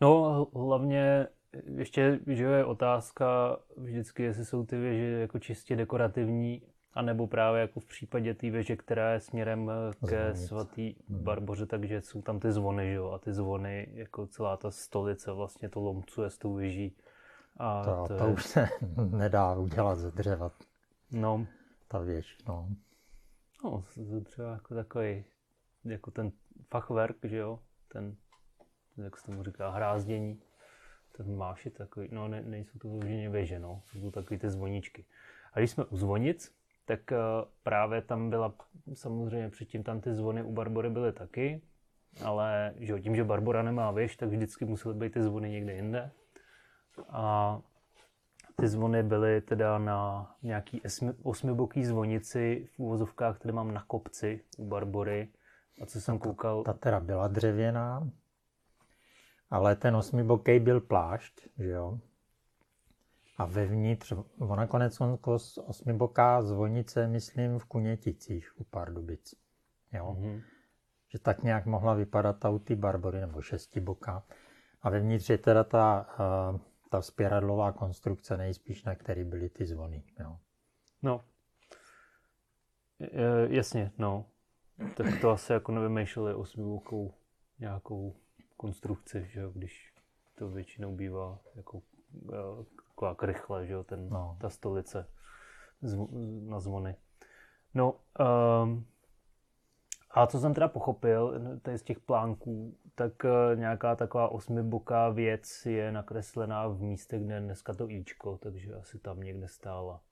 [0.00, 1.26] No hlavně
[1.76, 6.62] ještě, že je otázka vždycky, jestli jsou ty věže jako čistě dekorativní,
[6.94, 9.70] anebo právě jako v případě té věže, která je směrem
[10.08, 10.48] ke Zvonic.
[10.48, 11.22] svatý hmm.
[11.22, 15.32] Barboře, takže jsou tam ty zvony, že jo, a ty zvony, jako celá ta stolice
[15.32, 16.96] vlastně to lomcuje s tou věží.
[17.56, 18.32] A to, to, to je...
[18.32, 18.68] už se
[19.10, 20.50] nedá udělat ze dřeva.
[21.12, 21.46] No.
[21.88, 22.68] Ta věž, no.
[23.64, 23.84] No,
[24.24, 25.24] třeba jako takový,
[25.84, 26.32] jako ten
[26.70, 28.16] fachwerk, že jo, ten,
[28.96, 30.40] jak se tomu říká, hrázdění,
[31.16, 34.50] ten máš je takový, no ne, nejsou to vyloženě věže, no, jsou to takový ty
[34.50, 35.04] zvoničky.
[35.52, 37.18] A když jsme u zvonic, tak uh,
[37.62, 38.54] právě tam byla,
[38.94, 41.62] samozřejmě předtím tam ty zvony u Barbory byly taky,
[42.24, 46.10] ale že tím, že Barbora nemá věž, tak vždycky musely být ty zvony někde jinde.
[47.08, 47.58] A
[48.56, 50.82] ty zvony byly teda na nějaký
[51.22, 55.28] osmiboký zvonici v úvozovkách, které mám na kopci u Barbory.
[55.82, 56.62] A co jsem koukal...
[56.62, 58.10] Ta teda byla dřevěná,
[59.50, 61.98] ale ten osmiboký byl plášť, že jo?
[63.40, 65.00] A vevnitř, ona konec
[65.66, 69.34] osmiboká zvonice, myslím, v Kuněticích u Pardubic.
[69.92, 70.16] Jo?
[70.18, 70.42] Mm-hmm.
[71.08, 74.24] Že tak nějak mohla vypadat ta u ty Barbory, nebo šestiboká.
[74.82, 76.06] A vevnitř je teda ta
[76.52, 80.02] uh, ta spěradlová konstrukce nejspíš, na který byly ty zvony.
[80.20, 80.36] Jo.
[81.02, 81.24] No,
[83.48, 84.26] jasně, no.
[84.96, 87.14] Tak to asi jako nevymýšleli osmivokou
[87.58, 88.16] nějakou
[88.56, 89.94] konstrukci, že jo, když
[90.34, 91.82] to většinou bývá jako
[92.32, 92.36] e,
[93.00, 94.36] taková krychle, že jo, ten, no.
[94.40, 95.06] ta stolice
[95.82, 96.00] zv,
[96.48, 96.96] na zvony.
[97.74, 98.00] No,
[98.62, 98.86] um,
[100.10, 105.66] a co jsem teda pochopil tady z těch plánků, tak eh, nějaká taková osmiboká věc
[105.66, 110.02] je nakreslená v místě, kde je dneska to Ičko, takže asi tam někde stála.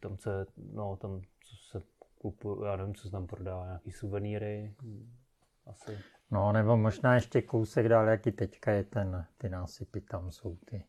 [0.00, 1.86] Tam se, no tam co se
[2.18, 4.74] kupuje, já nevím, co se tam prodává, nějaký suvenýry,
[5.66, 5.98] asi.
[6.34, 10.84] No, nebo možná ještě kousek dál, jaký teďka je ten, ty násypy tam jsou ty,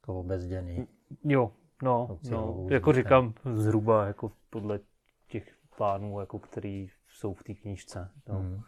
[0.00, 0.88] to obezděný.
[1.24, 4.80] Jo, no, no jako říkám zhruba jako podle
[5.28, 8.10] těch plánů, jako který jsou v té knížce.
[8.28, 8.38] No.
[8.38, 8.62] Hmm.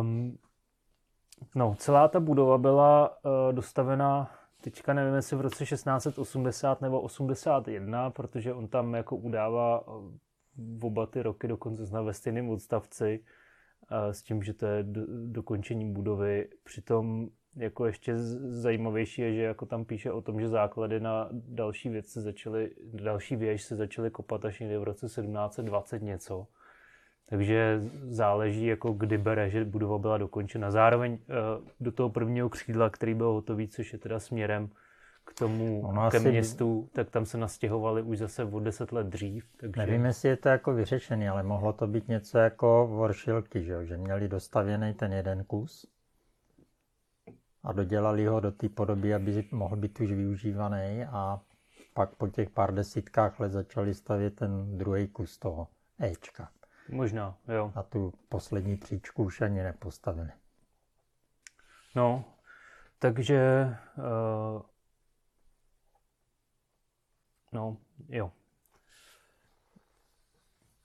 [0.00, 0.38] Um,
[1.54, 8.10] no, celá ta budova byla uh, dostavena teďka nevím, jestli v roce 1680 nebo 81,
[8.10, 9.84] protože on tam jako udává
[10.56, 13.24] v oba ty roky dokonce zna ve stejném odstavci
[14.10, 16.48] s tím, že to je do, dokončení budovy.
[16.64, 18.18] Přitom jako ještě
[18.48, 22.70] zajímavější je, že jako tam píše o tom, že základy na další věc se začaly,
[22.92, 26.46] další věž se začaly kopat až někdy v roce 1720 něco.
[27.26, 30.70] Takže záleží, jako kdy bere, že budova byla dokončena.
[30.70, 31.34] Zároveň eh,
[31.80, 34.70] do toho prvního křídla, který byl hotový, což je teda směrem
[35.24, 36.90] k tomu ono ke městu, by...
[36.90, 39.44] tak tam se nastěhovali už zase o deset let dřív.
[39.56, 39.80] Takže...
[39.80, 43.96] Nevím, jestli je to jako vyřešený, ale mohlo to být něco jako voršilky, že, že
[43.96, 45.86] měli dostavěný ten jeden kus
[47.62, 51.40] a dodělali ho do té podoby, aby mohl být už využívaný a
[51.94, 55.68] pak po těch pár desítkách let začali stavět ten druhý kus toho
[56.00, 56.48] Ečka.
[56.88, 57.72] Možná, jo.
[57.74, 60.30] A tu poslední příčku už ani nepostavili.
[61.96, 62.24] No,
[62.98, 64.62] takže uh,
[67.54, 67.76] no,
[68.08, 68.30] jo.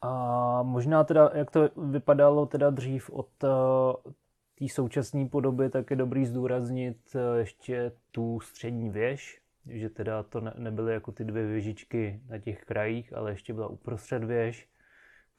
[0.01, 4.11] A možná teda, jak to vypadalo teda dřív od uh,
[4.59, 10.41] té současné podoby, tak je dobrý zdůraznit uh, ještě tu střední věž, že teda to
[10.41, 14.69] ne, nebyly jako ty dvě věžičky na těch krajích, ale ještě byla uprostřed věž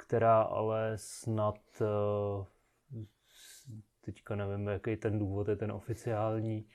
[0.05, 2.45] která ale snad eh,
[4.01, 6.67] teďka nevím, jaký ten důvod je ten oficiální.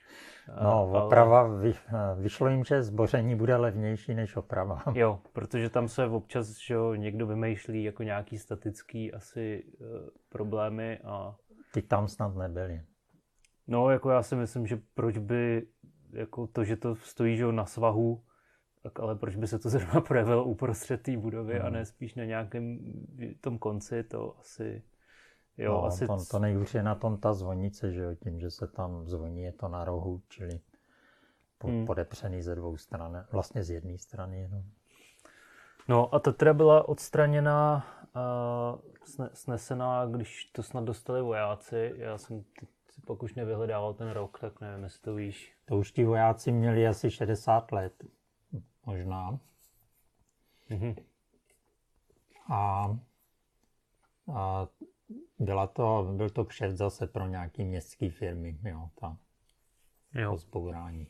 [0.62, 1.58] No, oprava, ale...
[1.58, 1.74] vy,
[2.16, 4.82] vyšlo jim, že zboření bude levnější než oprava.
[4.94, 9.86] Jo, protože tam se občas že někdo vymýšlí jako nějaký statický asi uh,
[10.28, 11.36] problémy a...
[11.72, 12.82] Ty tam snad nebyly.
[13.66, 15.66] No, jako já si myslím, že proč by
[16.12, 18.24] jako to, že to stojí že na svahu,
[18.82, 21.66] tak ale proč by se to zrovna projevilo uprostřed té budovy hmm.
[21.66, 22.78] a ne spíš na nějakém
[23.40, 24.82] tom konci, to asi...
[25.58, 26.06] Jo, no, asi...
[26.06, 29.42] To, to nejhůř je na tom ta zvonice, že jo, tím, že se tam zvoní,
[29.42, 30.60] je to na rohu, čili
[31.58, 31.86] po, hmm.
[31.86, 34.62] podepřený ze dvou stran, vlastně z jedné strany jenom.
[35.88, 38.80] No a ta teda byla odstraněna, uh,
[39.32, 41.94] snesená, když to snad dostali vojáci.
[41.96, 42.44] Já jsem
[43.06, 45.56] pak už nevyhledával ten rok, tak nevím, jestli to víš.
[45.64, 48.04] To už ti vojáci měli asi 60 let
[48.86, 49.38] možná.
[50.70, 50.96] Mm-hmm.
[52.52, 52.86] A,
[54.34, 54.68] a
[55.38, 59.16] byla to, byl to kšeft zase pro nějaký městské firmy, jo, ta,
[60.14, 60.36] jo.
[60.36, 61.06] zbourání.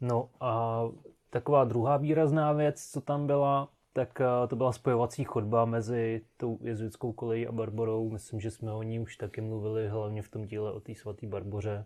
[0.00, 0.82] No a
[1.30, 7.12] taková druhá výrazná věc, co tam byla, tak to byla spojovací chodba mezi tou jezuitskou
[7.12, 8.10] kolejí a Barborou.
[8.10, 11.26] Myslím, že jsme o ní už taky mluvili, hlavně v tom díle o té svaté
[11.26, 11.84] Barboře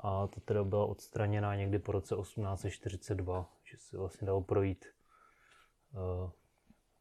[0.00, 4.84] a to teda byla odstraněná někdy po roce 1842, že se vlastně dalo projít.
[5.94, 6.30] Uh,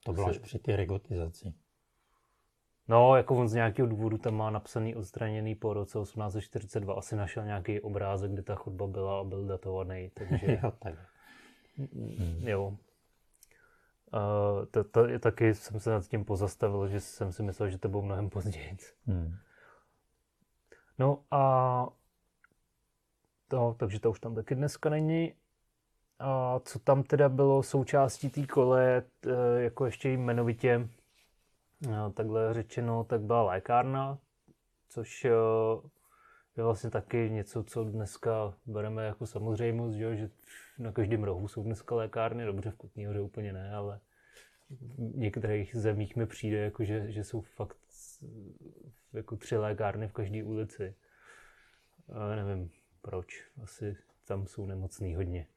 [0.06, 1.54] to bylo až při té regotizaci.
[2.88, 6.93] No, jako on z nějakého důvodu tam má napsaný odstraněný po roce 1842.
[6.93, 10.60] Asi našel nějaký obrázek, kde ta chodba byla a byl datovaný, takže...
[10.63, 10.93] jo, tak.
[11.78, 12.48] Hmm.
[12.48, 12.78] Jo.
[14.13, 17.89] Uh, to, to, taky jsem se nad tím pozastavil, že jsem si myslel, že to
[17.89, 18.78] bylo mnohem později.
[19.06, 19.36] Hmm.
[21.00, 21.88] No a
[23.48, 25.34] to, takže to už tam taky dneska není.
[26.19, 29.04] A co tam teda bylo součástí té kole,
[29.58, 30.89] jako ještě jmenovitě
[32.13, 34.19] takhle řečeno, tak byla lékárna,
[34.89, 35.30] což e,
[36.58, 40.30] je vlastně taky něco, co dneska bereme jako samozřejmost, že,
[40.80, 44.00] na každém rohu jsou dneska lékárny, dobře v Kutní hoře úplně ne, ale
[44.69, 47.78] v některých zemích mi přijde, jako že, že jsou fakt
[49.13, 50.96] jako tři lékárny v každé ulici.
[52.13, 53.48] A nevím, proč.
[53.63, 55.48] Asi tam jsou nemocný hodně.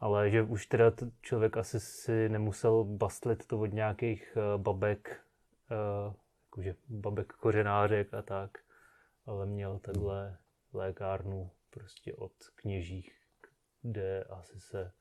[0.00, 5.20] Ale že už teda člověk asi si nemusel bastlit to od nějakých uh, babek,
[6.44, 8.58] jakože babek kořenářek a tak,
[9.26, 10.38] ale měl takhle
[10.72, 13.12] lékárnu prostě od kněžích,
[13.82, 14.92] kde asi se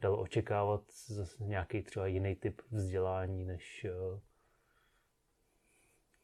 [0.00, 4.20] dal očekávat zase nějaký třeba jiný typ vzdělání, než uh,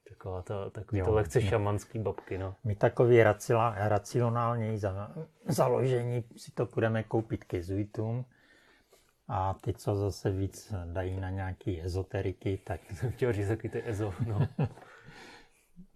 [0.08, 1.46] Taková ta, takový jo, to lehce no.
[1.46, 2.56] šamanský babky, no.
[2.64, 5.14] My takový racila, racionální za,
[5.48, 8.24] založení si to budeme koupit k jezuitům.
[9.28, 12.80] A ty, co zase víc dají na nějaký ezoteriky, tak...
[12.94, 14.48] Jsem chtěl říct taky ty ezo, no.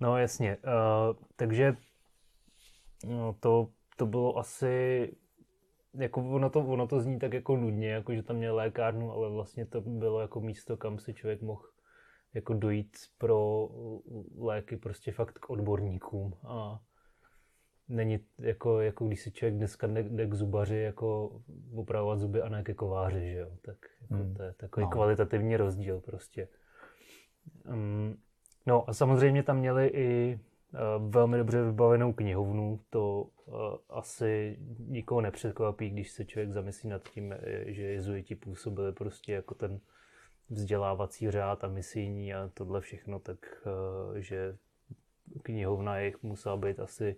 [0.00, 1.76] no jasně, uh, takže
[3.04, 5.12] no, to, to bylo asi
[5.94, 9.30] jako ono to, ono to zní tak jako nudně, jako že tam měl lékárnu, ale
[9.30, 11.62] vlastně to bylo jako místo, kam si člověk mohl
[12.34, 13.68] jako dojít pro
[14.38, 16.80] léky prostě fakt k odborníkům a
[17.88, 21.40] není jako, jako když si člověk dneska jde k zubaři jako
[21.74, 24.34] opravovat zuby a ne ke kováři, že jo, tak jako hmm.
[24.34, 24.90] to je takový no.
[24.90, 26.48] kvalitativní rozdíl prostě.
[27.68, 28.16] Um,
[28.66, 30.38] no a samozřejmě tam měli i
[30.72, 33.54] uh, velmi dobře vybavenou knihovnu, to uh,
[33.88, 37.34] asi nikoho nepřekvapí, když se člověk zamyslí nad tím,
[37.66, 39.80] že jezuiti působili prostě jako ten
[40.50, 44.56] vzdělávací řád a misijní a tohle všechno, tak uh, že
[45.42, 47.16] knihovna jejich musela být asi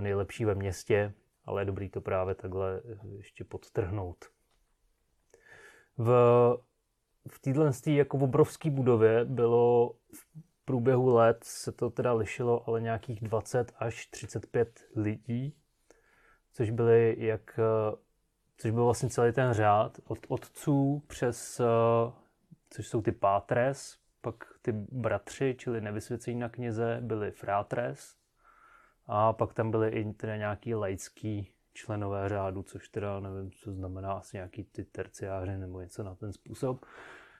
[0.00, 1.14] nejlepší ve městě,
[1.44, 2.82] ale je dobrý to právě takhle
[3.16, 4.24] ještě podtrhnout.
[5.98, 6.08] V,
[7.28, 10.26] v téhle jako v obrovské budově bylo v
[10.64, 15.56] průběhu let se to teda lišilo, ale nějakých 20 až 35 lidí,
[16.52, 17.60] což byly jak
[18.58, 21.60] což byl vlastně celý ten řád od otců přes,
[22.70, 28.17] což jsou ty pátres, pak ty bratři, čili nevysvěcení na kněze, byli frátres
[29.08, 34.12] a pak tam byly i teda nějaký laický členové řádu, což teda nevím, co znamená
[34.12, 36.84] asi nějaký ty terciáři nebo něco na ten způsob.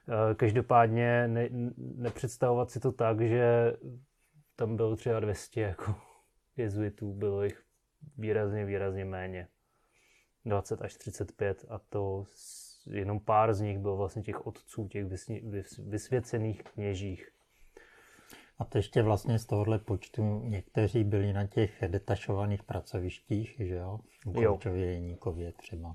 [0.08, 3.76] Eh, každopádně ne, nepředstavovat si to tak, že
[4.56, 5.94] tam bylo třeba 200 jako
[6.56, 7.62] jezuitů, bylo jich
[8.16, 9.48] výrazně, výrazně méně.
[10.44, 12.24] 20 až 35 a to
[12.86, 15.04] jenom pár z nich bylo vlastně těch otců, těch
[15.78, 17.32] vysvěcených kněžích.
[18.58, 23.98] A to ještě vlastně z tohohle počtu někteří byli na těch detašovaných pracovištích, že jo?
[24.26, 25.92] V Golčově Jeníkově třeba.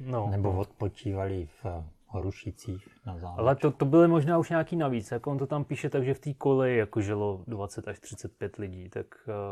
[0.00, 0.28] No.
[0.30, 3.40] Nebo odpočívali v Horušicích na závěr.
[3.40, 5.10] Ale to, to byly možná už nějaký navíc.
[5.10, 8.56] Jako on to tam píše tak, že v té koleji jako žilo 20 až 35
[8.56, 9.06] lidí, tak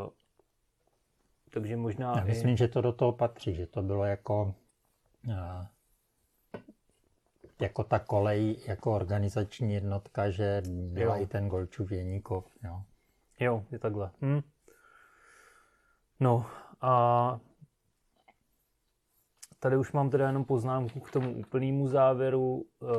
[0.04, 0.10] uh,
[1.50, 2.18] takže možná...
[2.18, 2.56] Já myslím, i...
[2.56, 4.54] že to do toho patří, že to bylo jako
[5.28, 5.34] uh,
[7.60, 11.22] jako ta kolej, jako organizační jednotka, že byla jo.
[11.22, 12.44] i ten Golčův Jeníkov.
[12.64, 12.82] Jo,
[13.40, 14.10] jo je takhle.
[14.20, 14.40] Hm.
[16.20, 16.46] No
[16.80, 17.40] a
[19.58, 22.90] tady už mám teda jenom poznámku k tomu úplnému závěru uh,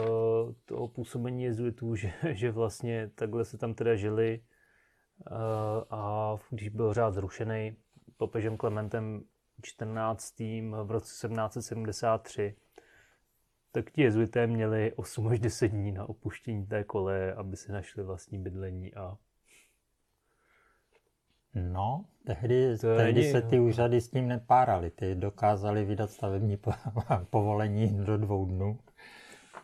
[0.66, 4.42] toho působení jezuitů, že, že vlastně takhle se tam teda žili
[5.32, 5.38] uh,
[5.90, 7.78] a když byl řád zrušený
[8.18, 9.24] papežem Klementem
[9.62, 10.40] 14.
[10.84, 12.56] v roce 1773,
[13.78, 18.04] tak ti jezuité měli 8 až 10 dní na opuštění té koleje, aby si našli
[18.04, 19.18] vlastní bydlení a
[21.56, 24.92] No, tehdy, to tehdy se ty úřady s tím nepárali.
[24.92, 26.58] Ty dokázali vydat stavební
[27.30, 28.80] povolení do dvou dnů.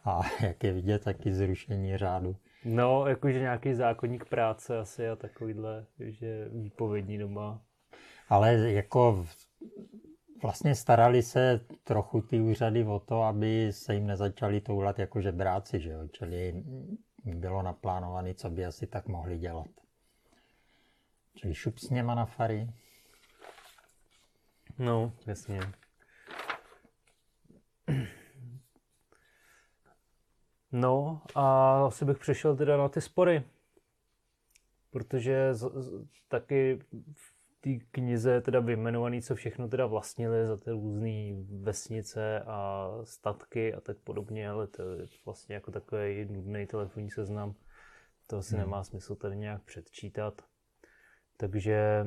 [0.05, 2.36] A jak je vidět, taky zrušení řádu.
[2.66, 7.61] No, jakože nějaký zákonník práce asi a takovýhle, že výpovědní doma.
[8.30, 9.26] Ale jako
[10.43, 15.79] vlastně starali se trochu ty úřady o to, aby se jim nezačali toulat jako žebráci,
[15.79, 16.07] že jo?
[16.07, 16.63] Čili
[17.25, 19.67] bylo naplánované, co by asi tak mohli dělat.
[21.35, 22.69] Čili šup s něma na fary.
[24.77, 25.59] No, jasně.
[30.71, 33.43] No a asi bych přešel teda na ty spory.
[34.89, 36.79] Protože z, z, taky
[37.13, 43.74] v té knize teda vyjmenovaný, co všechno teda vlastnili za ty různé vesnice a statky
[43.74, 47.55] a tak podobně, ale to je vlastně jako takový nudný telefonní seznam.
[48.28, 48.66] To asi hmm.
[48.66, 50.41] nemá smysl tady nějak předčítat.
[51.38, 52.05] Takže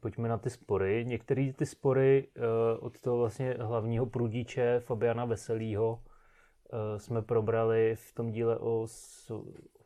[0.00, 1.04] pojďme na ty spory.
[1.04, 8.14] Některé ty spory uh, od toho vlastně hlavního prudíče Fabiana Veselýho uh, jsme probrali v
[8.14, 8.86] tom díle o,
[9.30, 9.81] o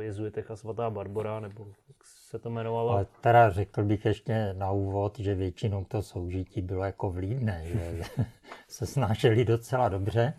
[0.00, 2.90] jezuitech a svatá Barbora, nebo jak se to jmenovalo.
[2.90, 8.02] Ale teda řekl bych ještě na úvod, že většinou to soužití bylo jako vlídné, že
[8.68, 10.34] se snášeli docela dobře,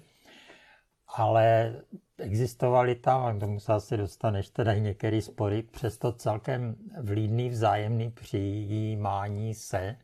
[1.08, 1.76] ale
[2.18, 8.12] existovaly tam, k tomu se asi dostaneš, teda i některé spory, přesto celkem vlídný vzájemný
[8.12, 9.95] přijímání se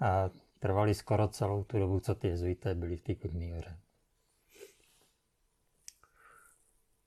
[0.00, 3.14] a trvali skoro celou tu dobu, co ty jezuité byli v té
[3.54, 3.76] hoře.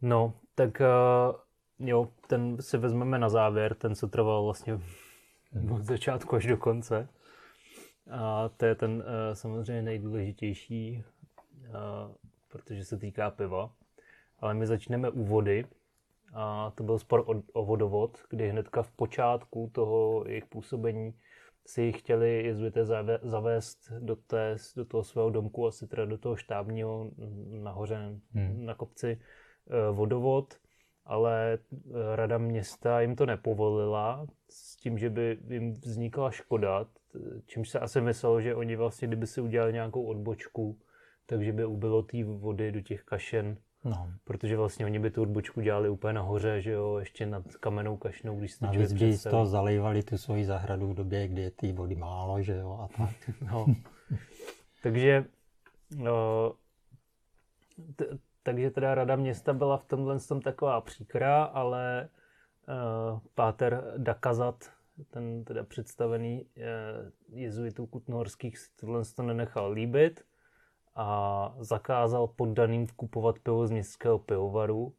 [0.05, 1.35] No, tak uh,
[1.87, 4.79] jo, ten si vezmeme na závěr, ten se trval vlastně
[5.53, 5.71] mhm.
[5.71, 7.09] od začátku až do konce.
[8.11, 9.03] A to je ten uh,
[9.33, 11.03] samozřejmě nejdůležitější,
[11.69, 12.15] uh,
[12.51, 13.71] protože se týká piva
[14.39, 15.65] ale my začneme u vody.
[16.33, 21.13] A to byl spor o, o vodovod, kdy hnedka v počátku toho jejich působení
[21.67, 22.85] si chtěli jezuité
[23.23, 27.11] zavést do, té, do toho svého domku, asi teda do toho štábního
[27.63, 28.65] nahoře hmm.
[28.65, 29.19] na kopci
[29.91, 30.53] vodovod,
[31.05, 31.57] ale e,
[32.15, 36.85] rada města jim to nepovolila s tím, že by jim vznikla škoda,
[37.45, 40.79] čímž se asi myslelo, že oni vlastně, kdyby si udělali nějakou odbočku,
[41.25, 44.11] takže by ubylo té vody do těch kašen No.
[44.23, 48.39] Protože vlastně oni by tu odbočku dělali úplně nahoře, že jo, ještě nad kamenou kašnou,
[48.39, 51.95] když se Navíc by toho zalejvali tu svoji zahradu v době, kdy je té vody
[51.95, 53.31] málo, že jo, a tak.
[53.51, 53.65] no.
[54.83, 55.25] Takže
[55.95, 56.53] no,
[57.95, 62.09] t- takže teda rada města byla v tomhle tom taková příkrá, ale
[62.67, 64.71] uh, Páter Dakazat,
[65.09, 70.25] ten teda představený uh, jezuitů kutnohorských, si tohle to nenechal líbit
[70.95, 74.83] a zakázal poddaným kupovat pivo z městského pivovaru.
[74.85, 74.93] Uh,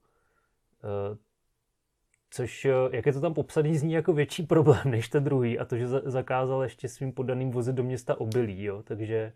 [2.31, 5.59] což, jak je to tam popsaný, zní jako větší problém než ten druhý.
[5.59, 8.65] A to, že zakázal ještě svým poddaným vozit do města obilí.
[8.65, 8.83] Jo?
[8.83, 9.33] Takže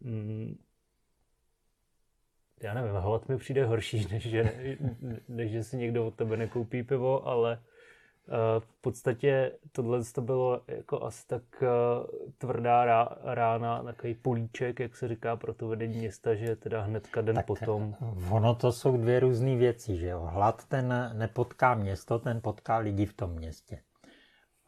[0.00, 0.63] mm,
[2.64, 4.52] já nevím, hlad mi přijde horší, než že,
[5.28, 10.62] než že si někdo od tebe nekoupí pivo, ale uh, v podstatě tohle to bylo
[10.68, 11.68] jako asi tak uh,
[12.38, 17.20] tvrdá rá, rána, takový políček, jak se říká pro to vedení města, že teda hnedka
[17.20, 17.94] den tak potom.
[18.30, 20.20] Ono to jsou dvě různé věci, že jo.
[20.20, 23.80] Hlad ten nepotká město, ten potká lidi v tom městě.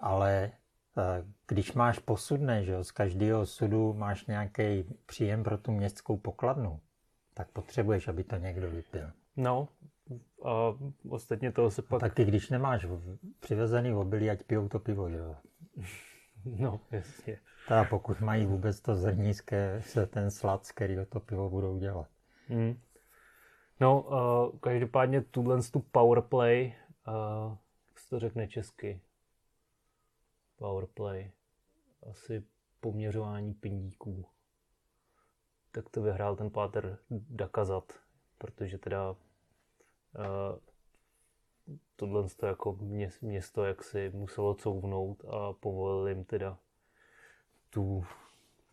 [0.01, 0.51] Ale
[0.99, 6.17] eh, když máš posudné, že jo, z každého sudu máš nějaký příjem pro tu městskou
[6.17, 6.81] pokladnu,
[7.37, 9.11] tak potřebuješ, aby to někdo vypil.
[9.37, 9.69] No,
[10.45, 10.75] a
[11.09, 12.03] ostatně toho se pak...
[12.03, 12.87] A taky když nemáš
[13.41, 15.37] přivezený obilí, ať pijou to pivo, že jo?
[16.59, 17.39] No, jasně.
[17.69, 22.09] Teda pokud mají vůbec to zrnízké, se ten slad, z kterého to pivo budou dělat.
[22.49, 22.81] Hmm.
[23.81, 26.75] No, uh, každopádně tuhle tu powerplay,
[27.09, 27.57] uh,
[27.89, 29.01] jak se to řekne česky?
[30.57, 31.31] Powerplay.
[32.11, 32.45] Asi
[32.81, 34.27] poměřování pindíků
[35.77, 37.93] tak to vyhrál ten páter Dakazat,
[38.39, 39.17] protože teda uh,
[41.97, 42.79] tohle to jako
[43.23, 46.59] město jak si muselo couvnout a povolili jim teda
[47.71, 48.05] tu,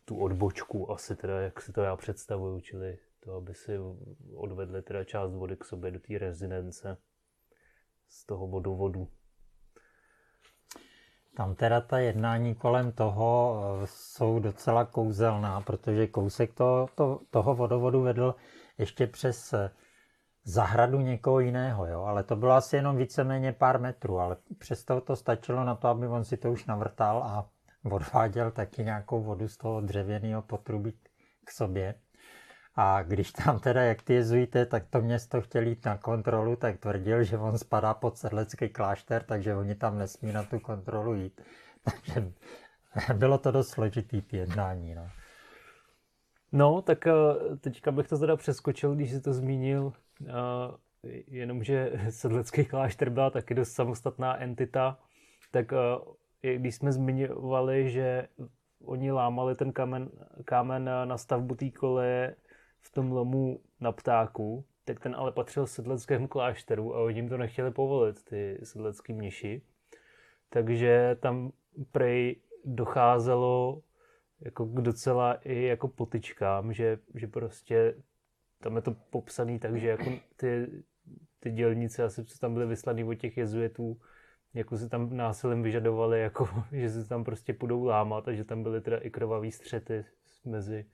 [0.04, 3.78] tu odbočku asi teda, jak si to já představuju, čili to, aby si
[4.34, 6.96] odvedli teda část vody k sobě do té rezidence
[8.08, 9.08] z toho vodovodu.
[11.36, 17.54] Tam teda ta jednání kolem toho eh, jsou docela kouzelná, protože kousek to, to, toho
[17.54, 18.34] vodovodu vedl
[18.78, 19.70] ještě přes eh,
[20.44, 22.02] zahradu někoho jiného, jo?
[22.02, 26.06] ale to bylo asi jenom víceméně pár metrů, ale přesto to stačilo na to, aby
[26.06, 27.48] on si to už navrtal a
[27.90, 30.92] odváděl taky nějakou vodu z toho dřevěného potrubí
[31.44, 31.94] k sobě.
[32.76, 36.78] A když tam teda, jak ty jezuité, tak to město chtěli jít na kontrolu, tak
[36.78, 41.40] tvrdil, že on spadá pod sedlecký klášter, takže oni tam nesmí na tu kontrolu jít.
[41.84, 42.32] Takže
[43.14, 44.94] bylo to dost složitý jednání.
[44.94, 45.10] No.
[46.52, 47.12] no, tak eh,
[47.60, 49.92] teďka bych to teda přeskočil, když jsi to zmínil,
[50.26, 50.32] eh,
[51.26, 54.98] jenomže sedlecký klášter byla taky dost samostatná entita,
[55.50, 58.28] tak eh, když jsme zmiňovali, že
[58.84, 60.10] oni lámali ten kámen,
[60.44, 62.36] kámen na stavbu té koleje
[62.84, 67.36] v tom lomu na ptáku, tak ten ale patřil sedleckému klášteru a oni jim to
[67.36, 69.62] nechtěli povolit, ty sedlecký mniši.
[70.48, 71.52] Takže tam
[71.92, 73.82] prej docházelo
[74.40, 77.94] jako k docela i jako potičkám, že, že prostě
[78.60, 80.66] tam je to popsané tak, že jako ty,
[81.40, 84.00] ty dělníci asi co tam byly vyslaný od těch jezuitů,
[84.54, 88.62] jako si tam násilím vyžadovali, jako, že se tam prostě půjdou lámat a že tam
[88.62, 90.04] byly teda i krvavý střety
[90.44, 90.86] mezi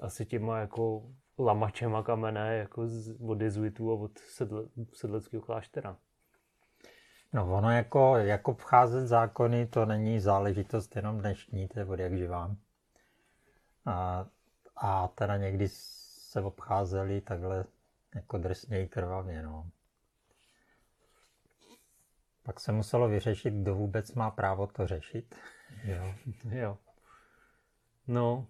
[0.00, 1.02] asi těma jako
[1.38, 5.96] lamačema kamene, jako z, od jezuitů a od sedle, sedleckého kláštera.
[7.32, 12.18] No ono jako, jako vcházet zákony, to není záležitost jenom dnešní, to je od jak
[12.18, 12.56] živám.
[13.86, 14.26] A,
[14.76, 17.64] a teda někdy se obcházeli takhle
[18.14, 19.70] jako drsněji krvavě, no.
[22.42, 25.34] Pak se muselo vyřešit, kdo vůbec má právo to řešit.
[25.84, 26.14] Jo.
[26.50, 26.78] jo.
[28.06, 28.46] No,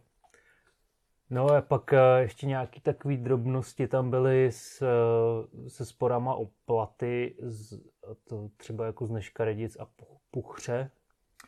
[1.31, 6.47] No a pak eh, ještě nějaké takové drobnosti tam byly s, eh, se sporama o
[6.64, 7.81] platy, z,
[8.28, 9.89] to třeba jako z Neškaredic a
[10.31, 10.91] Puchře.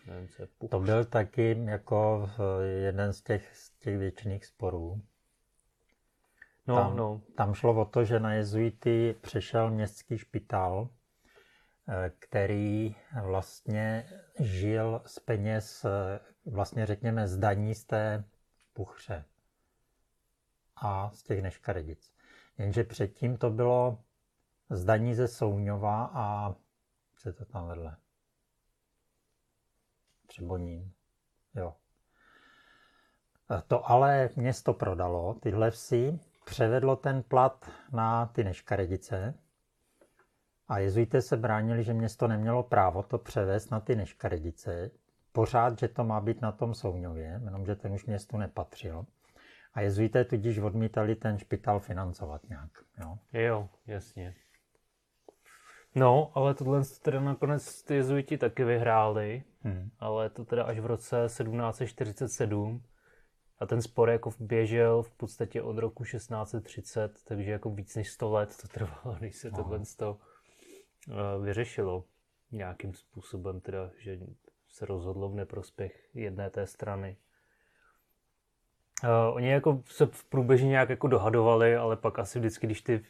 [0.07, 0.71] Nevím, co je puchře.
[0.71, 5.01] To byl taky jako eh, jeden z těch, z těch většiných sporů.
[6.67, 7.21] No, tam, no.
[7.37, 10.89] tam šlo o to, že na jezuity přešel městský špitál,
[12.19, 14.09] který vlastně
[14.41, 15.87] žil z peněz,
[16.47, 18.25] vlastně řekněme, z daní z té
[18.73, 19.25] puchře
[20.83, 22.13] a z těch Neškaredic.
[22.59, 23.99] Jenže předtím to bylo
[24.71, 26.55] zdaní ze Souňova a
[27.17, 27.97] co je to tam vedle?
[30.27, 30.93] Třebonín.
[31.55, 31.75] Jo.
[33.69, 39.35] To ale město prodalo, tyhle vsi, převedlo ten plat na ty Neškaredice
[40.69, 44.91] a jezuité se bránili, že město nemělo právo to převést na ty Neškaredice.
[45.33, 49.07] Pořád, že to má být na tom Souňově, jenomže ten už městu nepatřil.
[49.75, 52.71] A jezuité tudíž odmítali ten špital financovat nějak.
[53.01, 54.35] Jo, jo jasně.
[55.95, 59.91] No, ale tohle teda nakonec ty jezuiti taky vyhráli, hmm.
[59.99, 62.83] ale to teda až v roce 1747
[63.59, 68.31] a ten spor jako běžel v podstatě od roku 1630, takže jako víc než 100
[68.31, 70.19] let to trvalo, než se tohle to
[71.09, 72.05] uh, vyřešilo
[72.53, 74.19] nějakým způsobem, teda, že
[74.69, 77.17] se rozhodlo v neprospěch jedné té strany.
[79.05, 83.01] Uh, oni jako se v průběžně nějak jako dohadovali, ale pak asi vždycky, když ty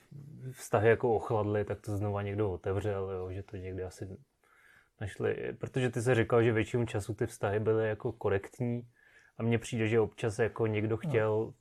[0.53, 4.09] vztahy jako ochladly, tak to znova někdo otevřel, jo, že to někdy asi
[5.01, 8.82] našli, protože ty se říkal, že většinu času ty vztahy byly jako korektní
[9.38, 11.11] a mně přijde, že občas jako někdo no.
[11.11, 11.53] chtěl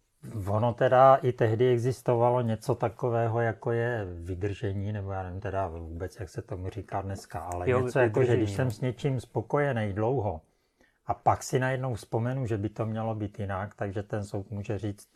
[0.47, 6.19] Ono teda i tehdy existovalo něco takového, jako je vydržení, nebo já nevím teda vůbec,
[6.19, 8.71] jak se tomu říká dneska, ale jo, něco jako, že když jsem no.
[8.71, 10.41] s něčím spokojený dlouho
[11.06, 14.78] a pak si najednou vzpomenu, že by to mělo být jinak, takže ten soud může
[14.78, 15.14] říct,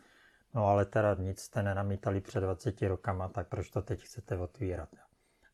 [0.54, 4.90] no ale teda nic jste nenamítali před 20 rokama, tak proč to teď chcete otvírat?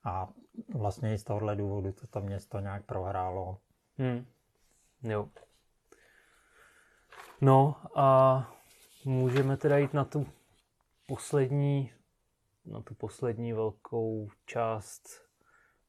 [0.03, 0.29] A
[0.73, 3.57] vlastně i z tohohle důvodu toto město nějak prohrálo.
[3.97, 4.25] Hmm.
[5.03, 5.29] Jo.
[7.41, 8.47] No a
[9.05, 10.27] můžeme teda jít na tu
[11.07, 11.91] poslední,
[12.65, 15.09] na tu poslední velkou část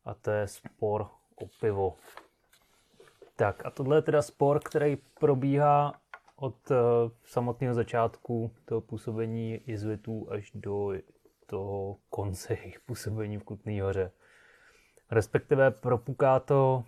[0.04, 1.96] a to je spor o pivo.
[3.36, 5.94] Tak a tohle je teda spor, který probíhá
[6.36, 6.76] od uh,
[7.24, 10.92] samotného začátku toho působení jezuitů až do
[11.46, 14.12] toho konce jejich působení v Kutné hoře.
[15.10, 16.84] Respektive propuká to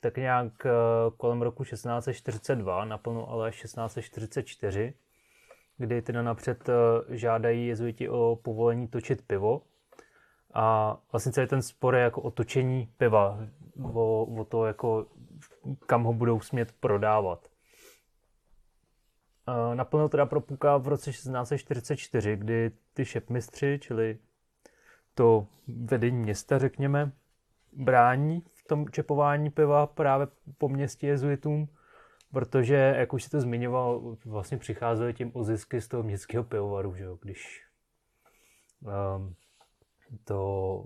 [0.00, 0.70] tak nějak uh,
[1.16, 4.94] kolem roku 1642, naplno ale 1644,
[5.76, 6.74] kdy teda napřed uh,
[7.08, 9.62] žádají jezuiti o povolení točit pivo.
[10.54, 13.38] A vlastně celý ten spor je jako o točení piva,
[13.82, 15.06] o, o to, jako,
[15.86, 17.48] kam ho budou smět prodávat.
[19.74, 24.18] Naplno teda propuká v roce 1644, kdy ty šepmistři, čili
[25.14, 27.12] to vedení města, řekněme,
[27.72, 30.26] brání v tom čepování piva právě
[30.58, 31.68] po městě jezuitům,
[32.32, 36.94] protože, jak už si to zmiňoval, vlastně přicházely tím o zisky z toho městského pivovaru,
[36.94, 37.66] že jo, když
[38.80, 39.34] um,
[40.24, 40.84] to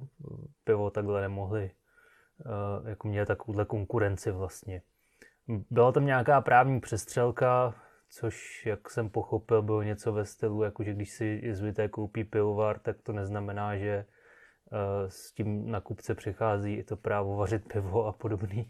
[0.64, 1.70] pivo takhle nemohli,
[2.84, 4.82] jako měli takovouhle konkurenci vlastně.
[5.70, 7.74] Byla tam nějaká právní přestřelka,
[8.08, 12.78] což, jak jsem pochopil, bylo něco ve stylu, jako že když si jezuité koupí pivovar,
[12.78, 18.06] tak to neznamená, že eh, s tím na kupce přichází i to právo vařit pivo
[18.06, 18.64] a podobné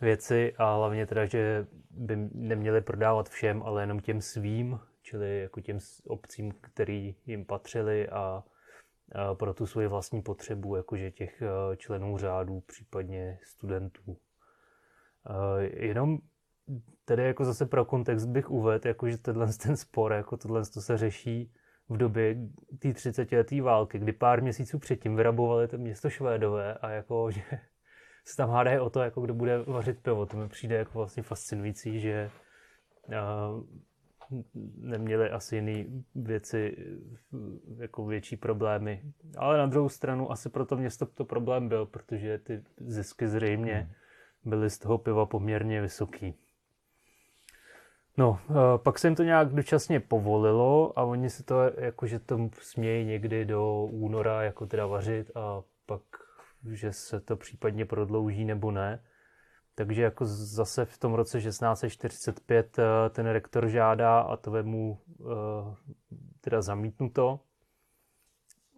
[0.00, 5.60] věci a hlavně teda, že by neměli prodávat všem, ale jenom těm svým, čili jako
[5.60, 8.44] těm obcím, který jim patřili a
[9.34, 14.18] pro tu svoji vlastní potřebu, jakože těch eh, členů řádů, případně studentů.
[15.30, 16.18] Eh, jenom
[17.04, 20.80] tedy jako zase pro kontext bych uvedl, jako že tenhle ten spor, jako tohle to
[20.80, 21.52] se řeší
[21.88, 22.36] v době
[22.78, 27.42] té 30 leté války, kdy pár měsíců předtím vyrabovali to město Švédové a jako, že
[28.24, 30.26] se tam hádají o to, jako kdo bude vařit pivo.
[30.26, 32.30] To mi přijde jako vlastně fascinující, že
[33.08, 33.64] uh,
[34.76, 36.76] neměli asi jiné věci,
[37.76, 39.02] jako větší problémy.
[39.36, 43.74] Ale na druhou stranu asi pro to město to problém byl, protože ty zisky zřejmě
[43.74, 43.92] hmm.
[44.44, 46.34] byly z toho piva poměrně vysoký.
[48.16, 48.38] No,
[48.76, 53.44] pak se jim to nějak dočasně povolilo a oni se to jakože to smějí někdy
[53.44, 56.02] do února jako teda vařit a pak,
[56.72, 59.00] že se to případně prodlouží nebo ne.
[59.74, 65.24] Takže jako zase v tom roce 1645 eh, ten rektor žádá a to mu eh,
[66.40, 67.40] teda zamítnuto.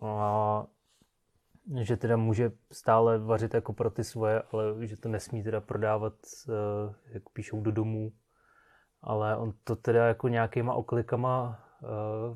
[0.02, 0.66] A
[1.80, 6.14] že teda může stále vařit jako pro ty svoje, ale že to nesmí teda prodávat,
[7.12, 8.12] jak píšou, do domů
[9.06, 11.62] ale on to teda jako nějakýma oklikama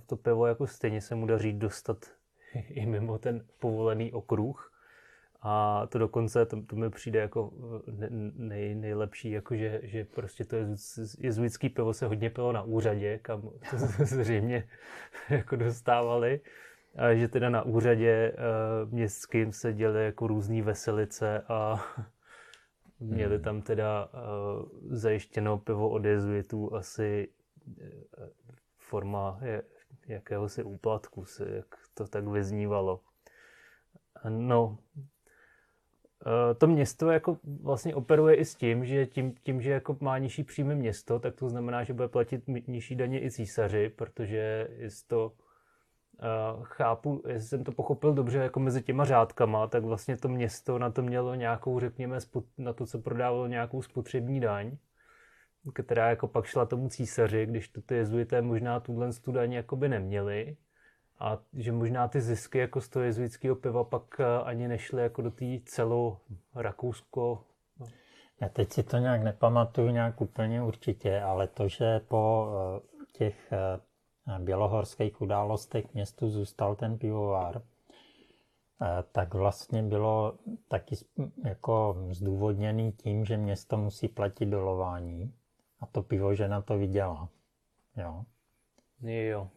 [0.06, 1.98] to pivo jako stejně se mu daří dostat
[2.68, 4.69] i mimo ten povolený okruh.
[5.42, 7.52] A to dokonce, to, to mi přijde jako
[8.02, 10.56] eh, nej, nejlepší, jako že, že prostě to
[11.18, 14.68] jezuitský pivo se hodně pilo na úřadě, kam to zřejmě
[15.30, 16.40] jako dostávali.
[16.96, 21.84] A že teda na úřadě uh, městským se děly jako různé veselice a
[23.00, 23.44] Měli hmm.
[23.44, 27.28] tam teda uh, zajištěno pivo od jezuitů asi
[27.66, 28.26] uh,
[28.78, 29.62] forma je,
[30.06, 33.00] jakéhosi úplatku, se, jak to tak vyznívalo.
[34.28, 34.78] No,
[36.58, 40.44] to město jako vlastně operuje i s tím, že tím, tím, že jako má nižší
[40.44, 45.32] příjmy město, tak to znamená, že bude platit nižší daně i císaři, protože je to
[46.56, 50.78] Uh, chápu, jestli jsem to pochopil dobře, jako mezi těma řádkama, tak vlastně to město
[50.78, 52.18] na to mělo nějakou, řekněme,
[52.58, 54.76] na to, co prodávalo nějakou spotřební daň.
[55.72, 60.56] která jako pak šla tomu císaři, když to ty jezuité možná tuhle studaní jakoby neměli.
[61.20, 65.22] A že možná ty zisky jako z toho jezuitského piva pak eh, ani nešly jako
[65.22, 66.16] do té celou
[66.54, 67.44] Rakousko.
[68.40, 73.52] Já teď si to nějak nepamatuju nějak úplně určitě, ale to, že po eh, těch
[73.52, 77.62] eh, bělohorských událostech městu zůstal ten pivovar,
[79.12, 80.96] tak vlastně bylo taky
[81.44, 85.34] jako zdůvodněný tím, že město musí platit dolování
[85.80, 87.28] a to pivo, že na to vydělá.
[87.96, 88.24] Jo.
[89.02, 89.50] Jo.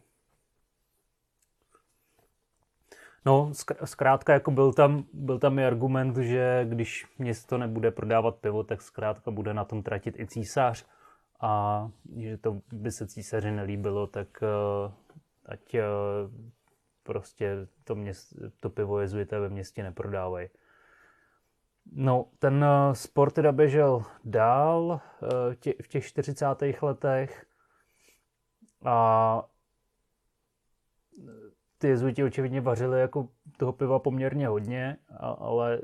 [3.26, 3.52] No,
[3.84, 8.82] zkrátka jako byl tam, byl tam i argument, že když město nebude prodávat pivo, tak
[8.82, 10.86] zkrátka bude na tom tratit i císař
[11.40, 14.92] a že to by se císaři nelíbilo, tak uh,
[15.46, 15.80] ať uh,
[17.02, 20.48] prostě to, měst, to pivo jezuité ve městě neprodávají.
[21.92, 25.00] No, ten uh, sport teda běžel dál
[25.82, 26.46] v těch 40.
[26.82, 27.46] letech
[28.84, 29.42] a
[31.78, 35.80] ty jezuiti očividně vařili jako toho piva poměrně hodně, a, ale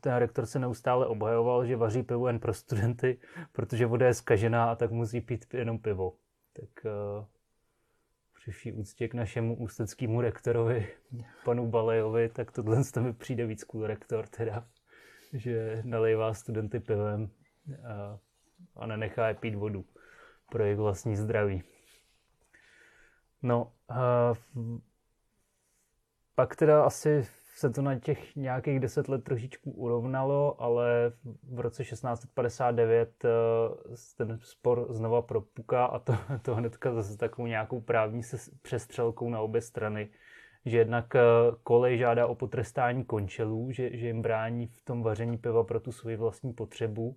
[0.00, 3.20] ten rektor se neustále obhajoval, že vaří pivo jen pro studenty,
[3.52, 6.14] protože voda je zkažená a tak musí pít jenom pivo.
[6.52, 7.24] Tak uh,
[8.34, 10.88] při vší úctě k našemu ústeckému rektorovi,
[11.44, 14.66] panu Balejovi, tak tohle mi přijde víc cool rektor teda,
[15.32, 17.30] že nalejvá studenty pivem
[17.88, 18.18] a,
[18.76, 19.84] a nenechá je pít vodu
[20.50, 21.62] pro jejich vlastní zdraví.
[23.42, 24.78] No, uh,
[26.38, 31.12] pak teda asi se to na těch nějakých deset let trošičku urovnalo, ale
[31.42, 33.28] v roce 1659 eh,
[34.16, 38.22] ten spor znova propuká a to, to hnedka zase takovou nějakou právní
[38.62, 40.08] přestřelkou na obě strany,
[40.64, 41.20] že jednak eh,
[41.62, 45.92] kolej žádá o potrestání končelů, že, že jim brání v tom vaření piva pro tu
[45.92, 47.16] svoji vlastní potřebu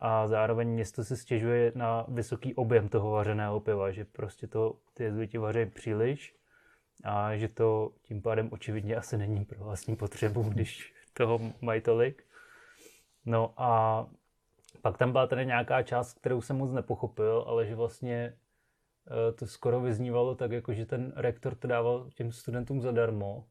[0.00, 5.04] a zároveň město se stěžuje na vysoký objem toho vařeného piva, že prostě to ty
[5.04, 6.39] jezuiti vaří příliš
[7.04, 12.24] a že to tím pádem očividně asi není pro vlastní potřebu, když toho mají tolik.
[13.26, 14.06] No a
[14.82, 19.46] pak tam byla tady nějaká část, kterou jsem moc nepochopil, ale že vlastně eh, to
[19.46, 23.46] skoro vyznívalo tak, jako že ten rektor to dával těm studentům zadarmo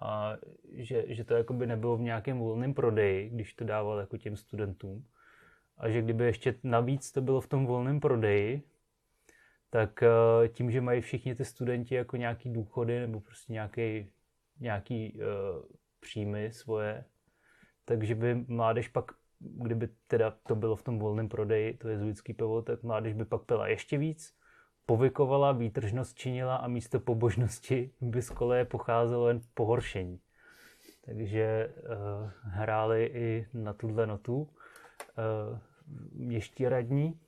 [0.00, 0.36] a
[0.72, 5.06] že, že to jakoby nebylo v nějakém volném prodeji, když to dával jako těm studentům.
[5.78, 8.62] A že kdyby ještě navíc to bylo v tom volném prodeji,
[9.70, 14.12] tak eh, tím, že mají všichni ty studenti jako nějaký důchody nebo prostě nějaký,
[14.60, 15.62] nějaký uh,
[16.00, 17.04] příjmy svoje,
[17.84, 22.62] takže by mládež pak, kdyby teda to bylo v tom volném prodeji, to jezuitský pivo,
[22.62, 24.34] tak mládež by pak pila ještě víc,
[24.86, 30.20] povykovala, výtržnost činila a místo pobožnosti by z koleje pocházelo jen pohoršení.
[31.04, 34.48] Takže uh, hráli i na tuhle notu uh,
[36.12, 37.20] měští radní,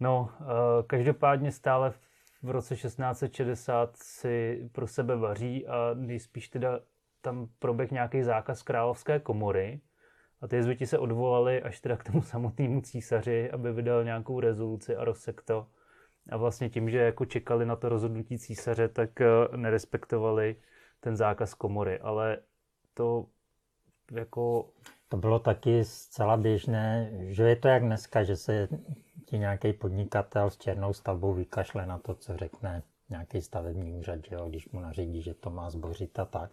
[0.00, 0.46] No, uh,
[0.86, 1.92] každopádně stále
[2.42, 6.80] v roce 1660 si pro sebe vaří a nejspíš teda
[7.20, 9.80] tam proběh nějaký zákaz královské komory
[10.40, 14.96] a ty jezuiti se odvolali až teda k tomu samotnému císaři, aby vydal nějakou rezoluci
[14.96, 15.66] a rozsek to.
[16.30, 20.56] A vlastně tím, že jako čekali na to rozhodnutí císaře, tak uh, nerespektovali
[21.00, 21.98] ten zákaz komory.
[21.98, 22.38] Ale
[22.94, 23.26] to
[24.12, 24.70] jako...
[25.10, 28.68] To bylo taky zcela běžné, že je to jak dneska, že se
[29.26, 34.34] ti nějaký podnikatel s černou stavbou vykašle na to, co řekne nějaký stavební úřad, že
[34.34, 36.50] jo, když mu nařídí, že to má zbořit a tak.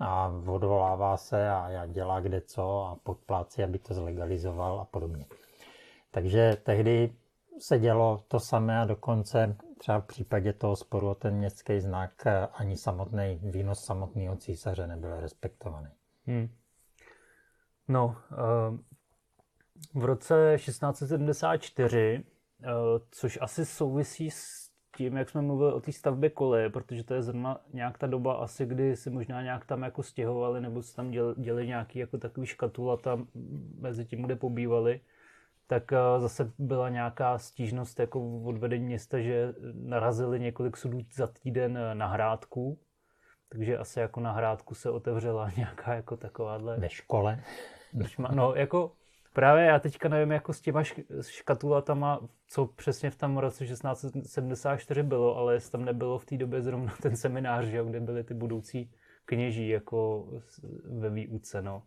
[0.00, 5.26] A odvolává se a já dělá kde co a podplácí, aby to zlegalizoval a podobně.
[6.10, 7.12] Takže tehdy
[7.58, 12.24] se dělo to samé a dokonce třeba v případě toho sporu o ten městský znak
[12.52, 15.88] ani samotný výnos samotného císaře nebyl respektovaný.
[16.26, 16.48] Hmm.
[17.88, 18.78] No, uh,
[20.02, 22.70] v roce 1674, uh,
[23.10, 27.22] což asi souvisí s tím, jak jsme mluvili o té stavbě koleje, protože to je
[27.22, 31.10] zrovna nějak ta doba asi, kdy si možná nějak tam jako stěhovali, nebo se tam
[31.10, 33.26] děl, dělali nějaký jako takový škatula tam
[33.78, 35.00] mezi tím, kde pobývali,
[35.66, 41.26] tak uh, zase byla nějaká stížnost jako od vedení města, že narazili několik sudů za
[41.26, 42.78] týden na hrádku,
[43.48, 46.76] takže asi jako na hrádku se otevřela nějaká jako takováhle...
[46.78, 47.42] Ve škole?
[48.34, 48.92] No, jako
[49.32, 50.82] právě já teďka nevím, jako s těma
[51.20, 56.62] škatulatama, co přesně v tom roce 1674 bylo, ale jestli tam nebylo v té době
[56.62, 58.90] zrovna ten seminář, že, kde byly ty budoucí
[59.24, 60.28] kněží jako
[60.84, 61.82] ve výuce, no.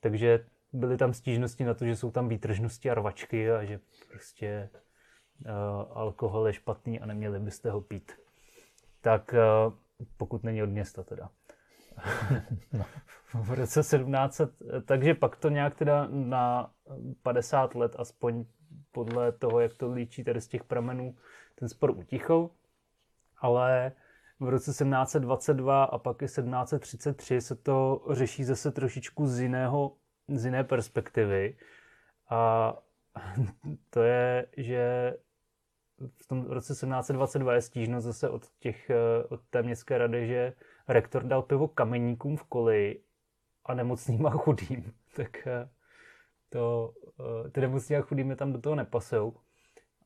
[0.00, 3.80] Takže byly tam stížnosti na to, že jsou tam výtržnosti a rvačky a že
[4.10, 4.68] prostě
[5.46, 5.50] uh,
[5.98, 8.12] alkohol je špatný a neměli byste ho pít.
[9.00, 9.74] Tak uh,
[10.16, 11.30] pokud není od města teda.
[13.34, 14.50] v roce 1700,
[14.84, 16.70] takže pak to nějak teda na
[17.22, 18.44] 50 let, aspoň
[18.92, 21.14] podle toho, jak to líčí tady z těch pramenů,
[21.54, 22.50] ten spor utichl,
[23.38, 23.92] ale
[24.40, 29.96] v roce 1722 a pak i 1733 se to řeší zase trošičku z, jiného,
[30.28, 31.56] z jiné perspektivy.
[32.30, 32.72] A
[33.90, 35.14] to je, že
[36.22, 38.90] v tom roce 1722 je stížnost zase od, těch,
[39.28, 40.52] od té městské rady, že
[40.88, 43.00] rektor dal pivo kameníkům v koli
[43.64, 44.92] a nemocným a chudým.
[45.16, 45.68] Tak eh,
[46.48, 49.34] to, eh, ty nemocní a chudým tam do toho nepasou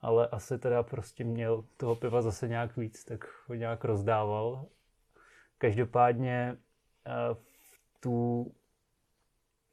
[0.07, 4.67] ale asi teda prostě měl toho piva zase nějak víc, tak ho nějak rozdával.
[5.59, 6.57] Každopádně
[7.07, 8.47] eh, v tu,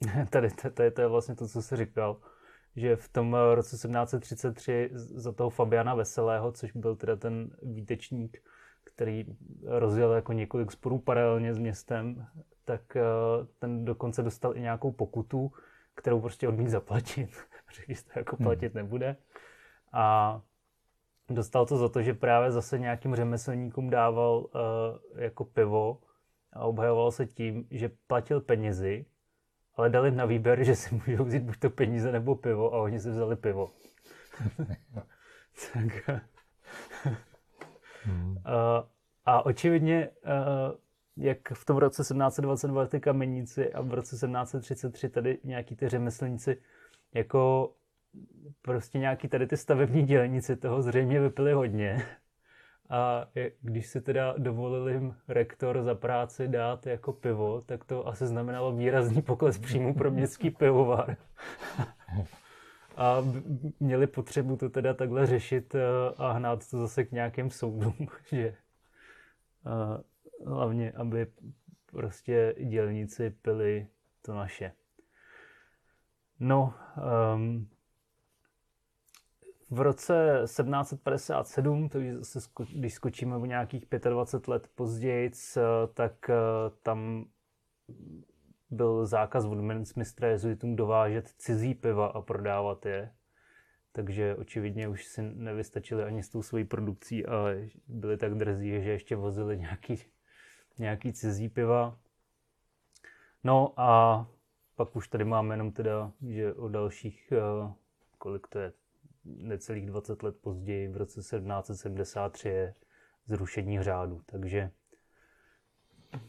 [0.29, 2.21] tady, tady to je vlastně to, co jsi říkal,
[2.75, 8.43] že v tom roce 1733 za toho Fabiana Veselého, což byl teda ten výtečník,
[8.83, 9.25] který
[9.65, 12.27] rozjel jako několik sporů paralelně s městem,
[12.65, 13.01] tak eh,
[13.59, 15.51] ten dokonce dostal i nějakou pokutu,
[15.95, 17.29] kterou prostě odmít zaplatit.
[17.73, 18.45] Řekl, že to jako hmm.
[18.45, 19.15] platit nebude.
[19.93, 20.41] A
[21.29, 26.01] dostal to za to, že právě zase nějakým řemeslníkům dával uh, jako pivo
[26.53, 29.05] a obhajoval se tím, že platil penězi,
[29.75, 32.99] ale dali na výběr, že si můžou vzít buď to peníze nebo pivo a oni
[32.99, 33.71] si vzali pivo.
[35.73, 36.23] tak,
[38.03, 38.31] hmm.
[38.31, 38.37] uh,
[39.25, 40.77] a očividně, uh,
[41.17, 46.57] jak v tom roce 1722 ty kameníci a v roce 1733 tady nějaký ty řemeslníci
[47.13, 47.71] jako
[48.61, 52.05] prostě nějaký tady ty stavební dělníci toho zřejmě vypili hodně.
[52.89, 53.27] A
[53.61, 58.71] když si teda dovolil jim rektor za práci dát jako pivo, tak to asi znamenalo
[58.71, 61.17] výrazný pokles příjmu pro městský pivovar.
[62.97, 63.17] A
[63.79, 65.81] měli potřebu to teda takhle řešit eh,
[66.17, 68.57] a hnát to zase k nějakým soudům, že eh,
[70.45, 71.27] hlavně, aby
[71.85, 73.87] prostě dělníci pili
[74.21, 74.71] to naše.
[76.39, 76.73] No,
[77.35, 77.67] um,
[79.69, 82.39] v roce 1757, takže zase
[82.73, 85.31] když skočíme o nějakých 25 let později,
[85.93, 86.35] tak eh,
[86.83, 87.25] tam
[88.73, 93.11] byl zákaz Woodmansmistra jezuitům dovážet cizí piva a prodávat je.
[93.91, 97.45] Takže očividně už si nevystačili ani s tou svojí produkcí a
[97.87, 99.99] byli tak drzí, že ještě vozili nějaký,
[100.77, 101.97] nějaký cizí piva.
[103.43, 104.27] No a
[104.75, 107.73] pak už tady máme jenom teda, že o dalších, eh,
[108.17, 108.73] kolik to je,
[109.25, 112.75] necelých 20 let později, v roce 1773 je
[113.25, 114.21] zrušení řádu.
[114.25, 114.71] Takže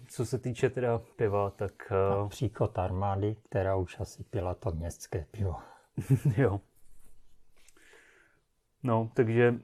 [0.08, 1.92] co se týče teda piva, tak...
[1.92, 5.56] A eh, příklad armády, která už asi pila to městské pivo.
[6.36, 6.60] jo.
[8.82, 9.54] No, takže,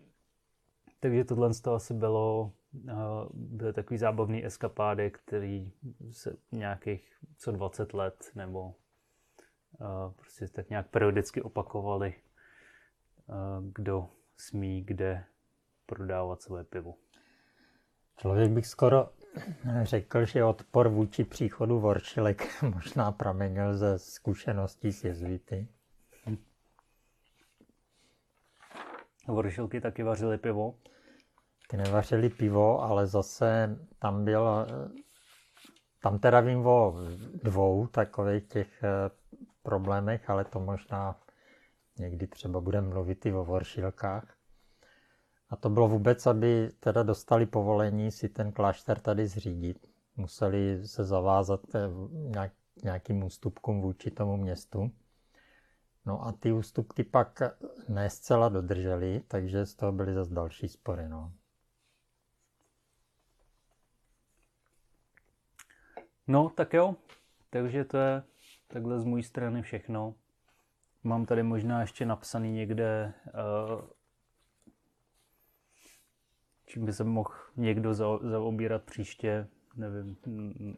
[1.00, 2.92] takže tohle z toho asi bylo, uh,
[3.32, 5.72] byly takový zábavný eskapády, který
[6.10, 12.14] se nějakých co 20 let nebo uh, prostě tak nějak periodicky opakovaly
[13.72, 15.24] kdo smí kde
[15.86, 16.94] prodávat své pivo.
[18.16, 19.08] Člověk bych skoro
[19.82, 25.68] řekl, že odpor vůči příchodu voršilek možná pramenil ze zkušeností s jezuity.
[29.28, 30.74] Voršilky taky vařily pivo?
[31.68, 34.66] Ty nevařili pivo, ale zase tam byl,
[36.02, 36.96] tam teda vím o
[37.42, 39.10] dvou takových těch eh,
[39.62, 41.16] problémech, ale to možná
[42.00, 44.36] Někdy třeba budeme mluvit i o voršilkách.
[45.50, 49.86] A to bylo vůbec, aby teda dostali povolení si ten klášter tady zřídit.
[50.16, 51.78] Museli se zavázat eh,
[52.12, 52.52] nějak,
[52.84, 54.90] nějakým ústupkům vůči tomu městu.
[56.06, 57.42] No a ty ústupky pak
[57.88, 61.08] ne zcela dodrželi, takže z toho byly zase další spory.
[61.08, 61.32] No.
[66.26, 66.96] no, tak jo.
[67.50, 68.22] Takže to je
[68.68, 70.14] takhle z mojí strany všechno.
[71.04, 73.80] Mám tady možná ještě napsaný někde, uh,
[76.70, 79.46] čím by se mohl někdo za, zaobírat příště.
[79.76, 80.16] Nevím,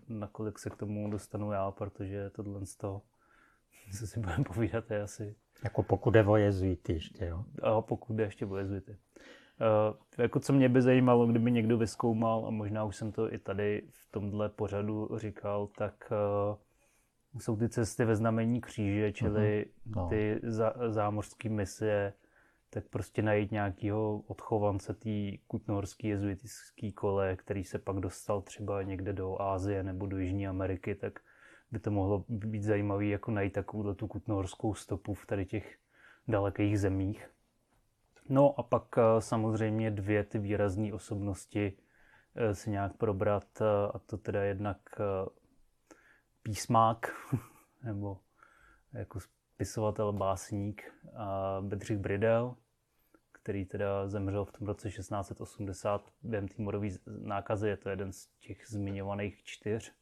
[0.09, 3.03] nakolik se k tomu dostanu já, protože tohle z toho,
[3.99, 5.37] co si budeme povídat, je asi...
[5.65, 7.45] Jako pokud je o jezuity ještě, jo?
[7.63, 8.93] A pokud je ještě o jezuity.
[8.93, 13.39] Uh, jako co mě by zajímalo, kdyby někdo vyskoumal, a možná už jsem to i
[13.39, 16.13] tady v tomhle pořadu říkal, tak
[17.33, 19.97] uh, jsou ty cesty ve znamení kříže, čili uh-huh.
[19.97, 20.09] no.
[20.09, 22.13] ty za, zámořské misie,
[22.75, 25.11] tak prostě najít nějakého odchovance té
[25.47, 30.95] kutnohorské jezuitické kole, který se pak dostal třeba někde do Ázie nebo do Jižní Ameriky,
[30.95, 31.19] tak
[31.71, 35.79] by to mohlo být zajímavé jako najít takovou tu kutnohorskou stopu v tady těch
[36.29, 37.31] dalekých zemích.
[38.29, 41.79] No a pak eh, samozřejmě dvě ty výrazné osobnosti
[42.35, 43.65] eh, si nějak probrat, eh,
[43.95, 44.79] a to teda jednak
[46.43, 47.13] písmák,
[47.85, 48.19] nebo
[48.93, 49.19] jako
[49.65, 50.93] spisovatel, básník
[51.61, 52.57] Bedřich Bridel,
[53.33, 58.27] který teda zemřel v tom roce 1680 během té morové nákazy, je to jeden z
[58.27, 59.93] těch zmiňovaných čtyř.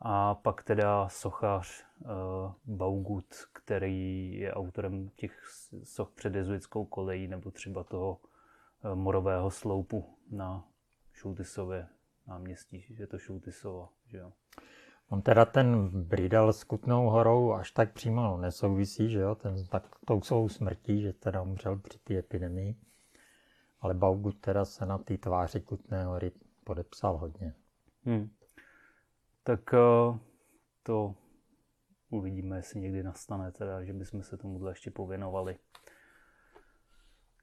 [0.00, 2.08] A pak teda sochař uh,
[2.64, 5.42] Baugut, který je autorem těch
[5.84, 8.20] soch před jezuitskou kolejí, nebo třeba toho
[8.84, 10.68] uh, morového sloupu na
[11.12, 11.88] Šultisově
[12.26, 14.32] náměstí, že je to Šultisovo, že jo.
[15.10, 19.84] On teda ten Bridal s Kutnou horou až tak přímo nesouvisí, že jo, ten tak
[20.04, 22.76] tou svou smrtí, že teda umřel při té epidemii.
[23.80, 26.32] Ale Baugut teda se na té tváři Kutné hory
[26.64, 27.54] podepsal hodně.
[28.04, 28.30] Hmm.
[29.42, 30.18] Tak uh,
[30.82, 31.14] to
[32.10, 35.58] uvidíme, jestli někdy nastane, teda, že bychom se tomu ještě pověnovali.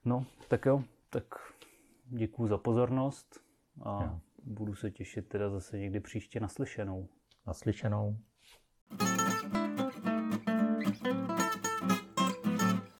[0.04, 1.24] No, tak jo, tak
[2.04, 3.40] děkuji za pozornost
[3.82, 4.20] a jo.
[4.44, 7.08] budu se těšit teda zase někdy příště naslyšenou
[7.48, 8.16] naslyšenou.
[8.98, 9.87] thank you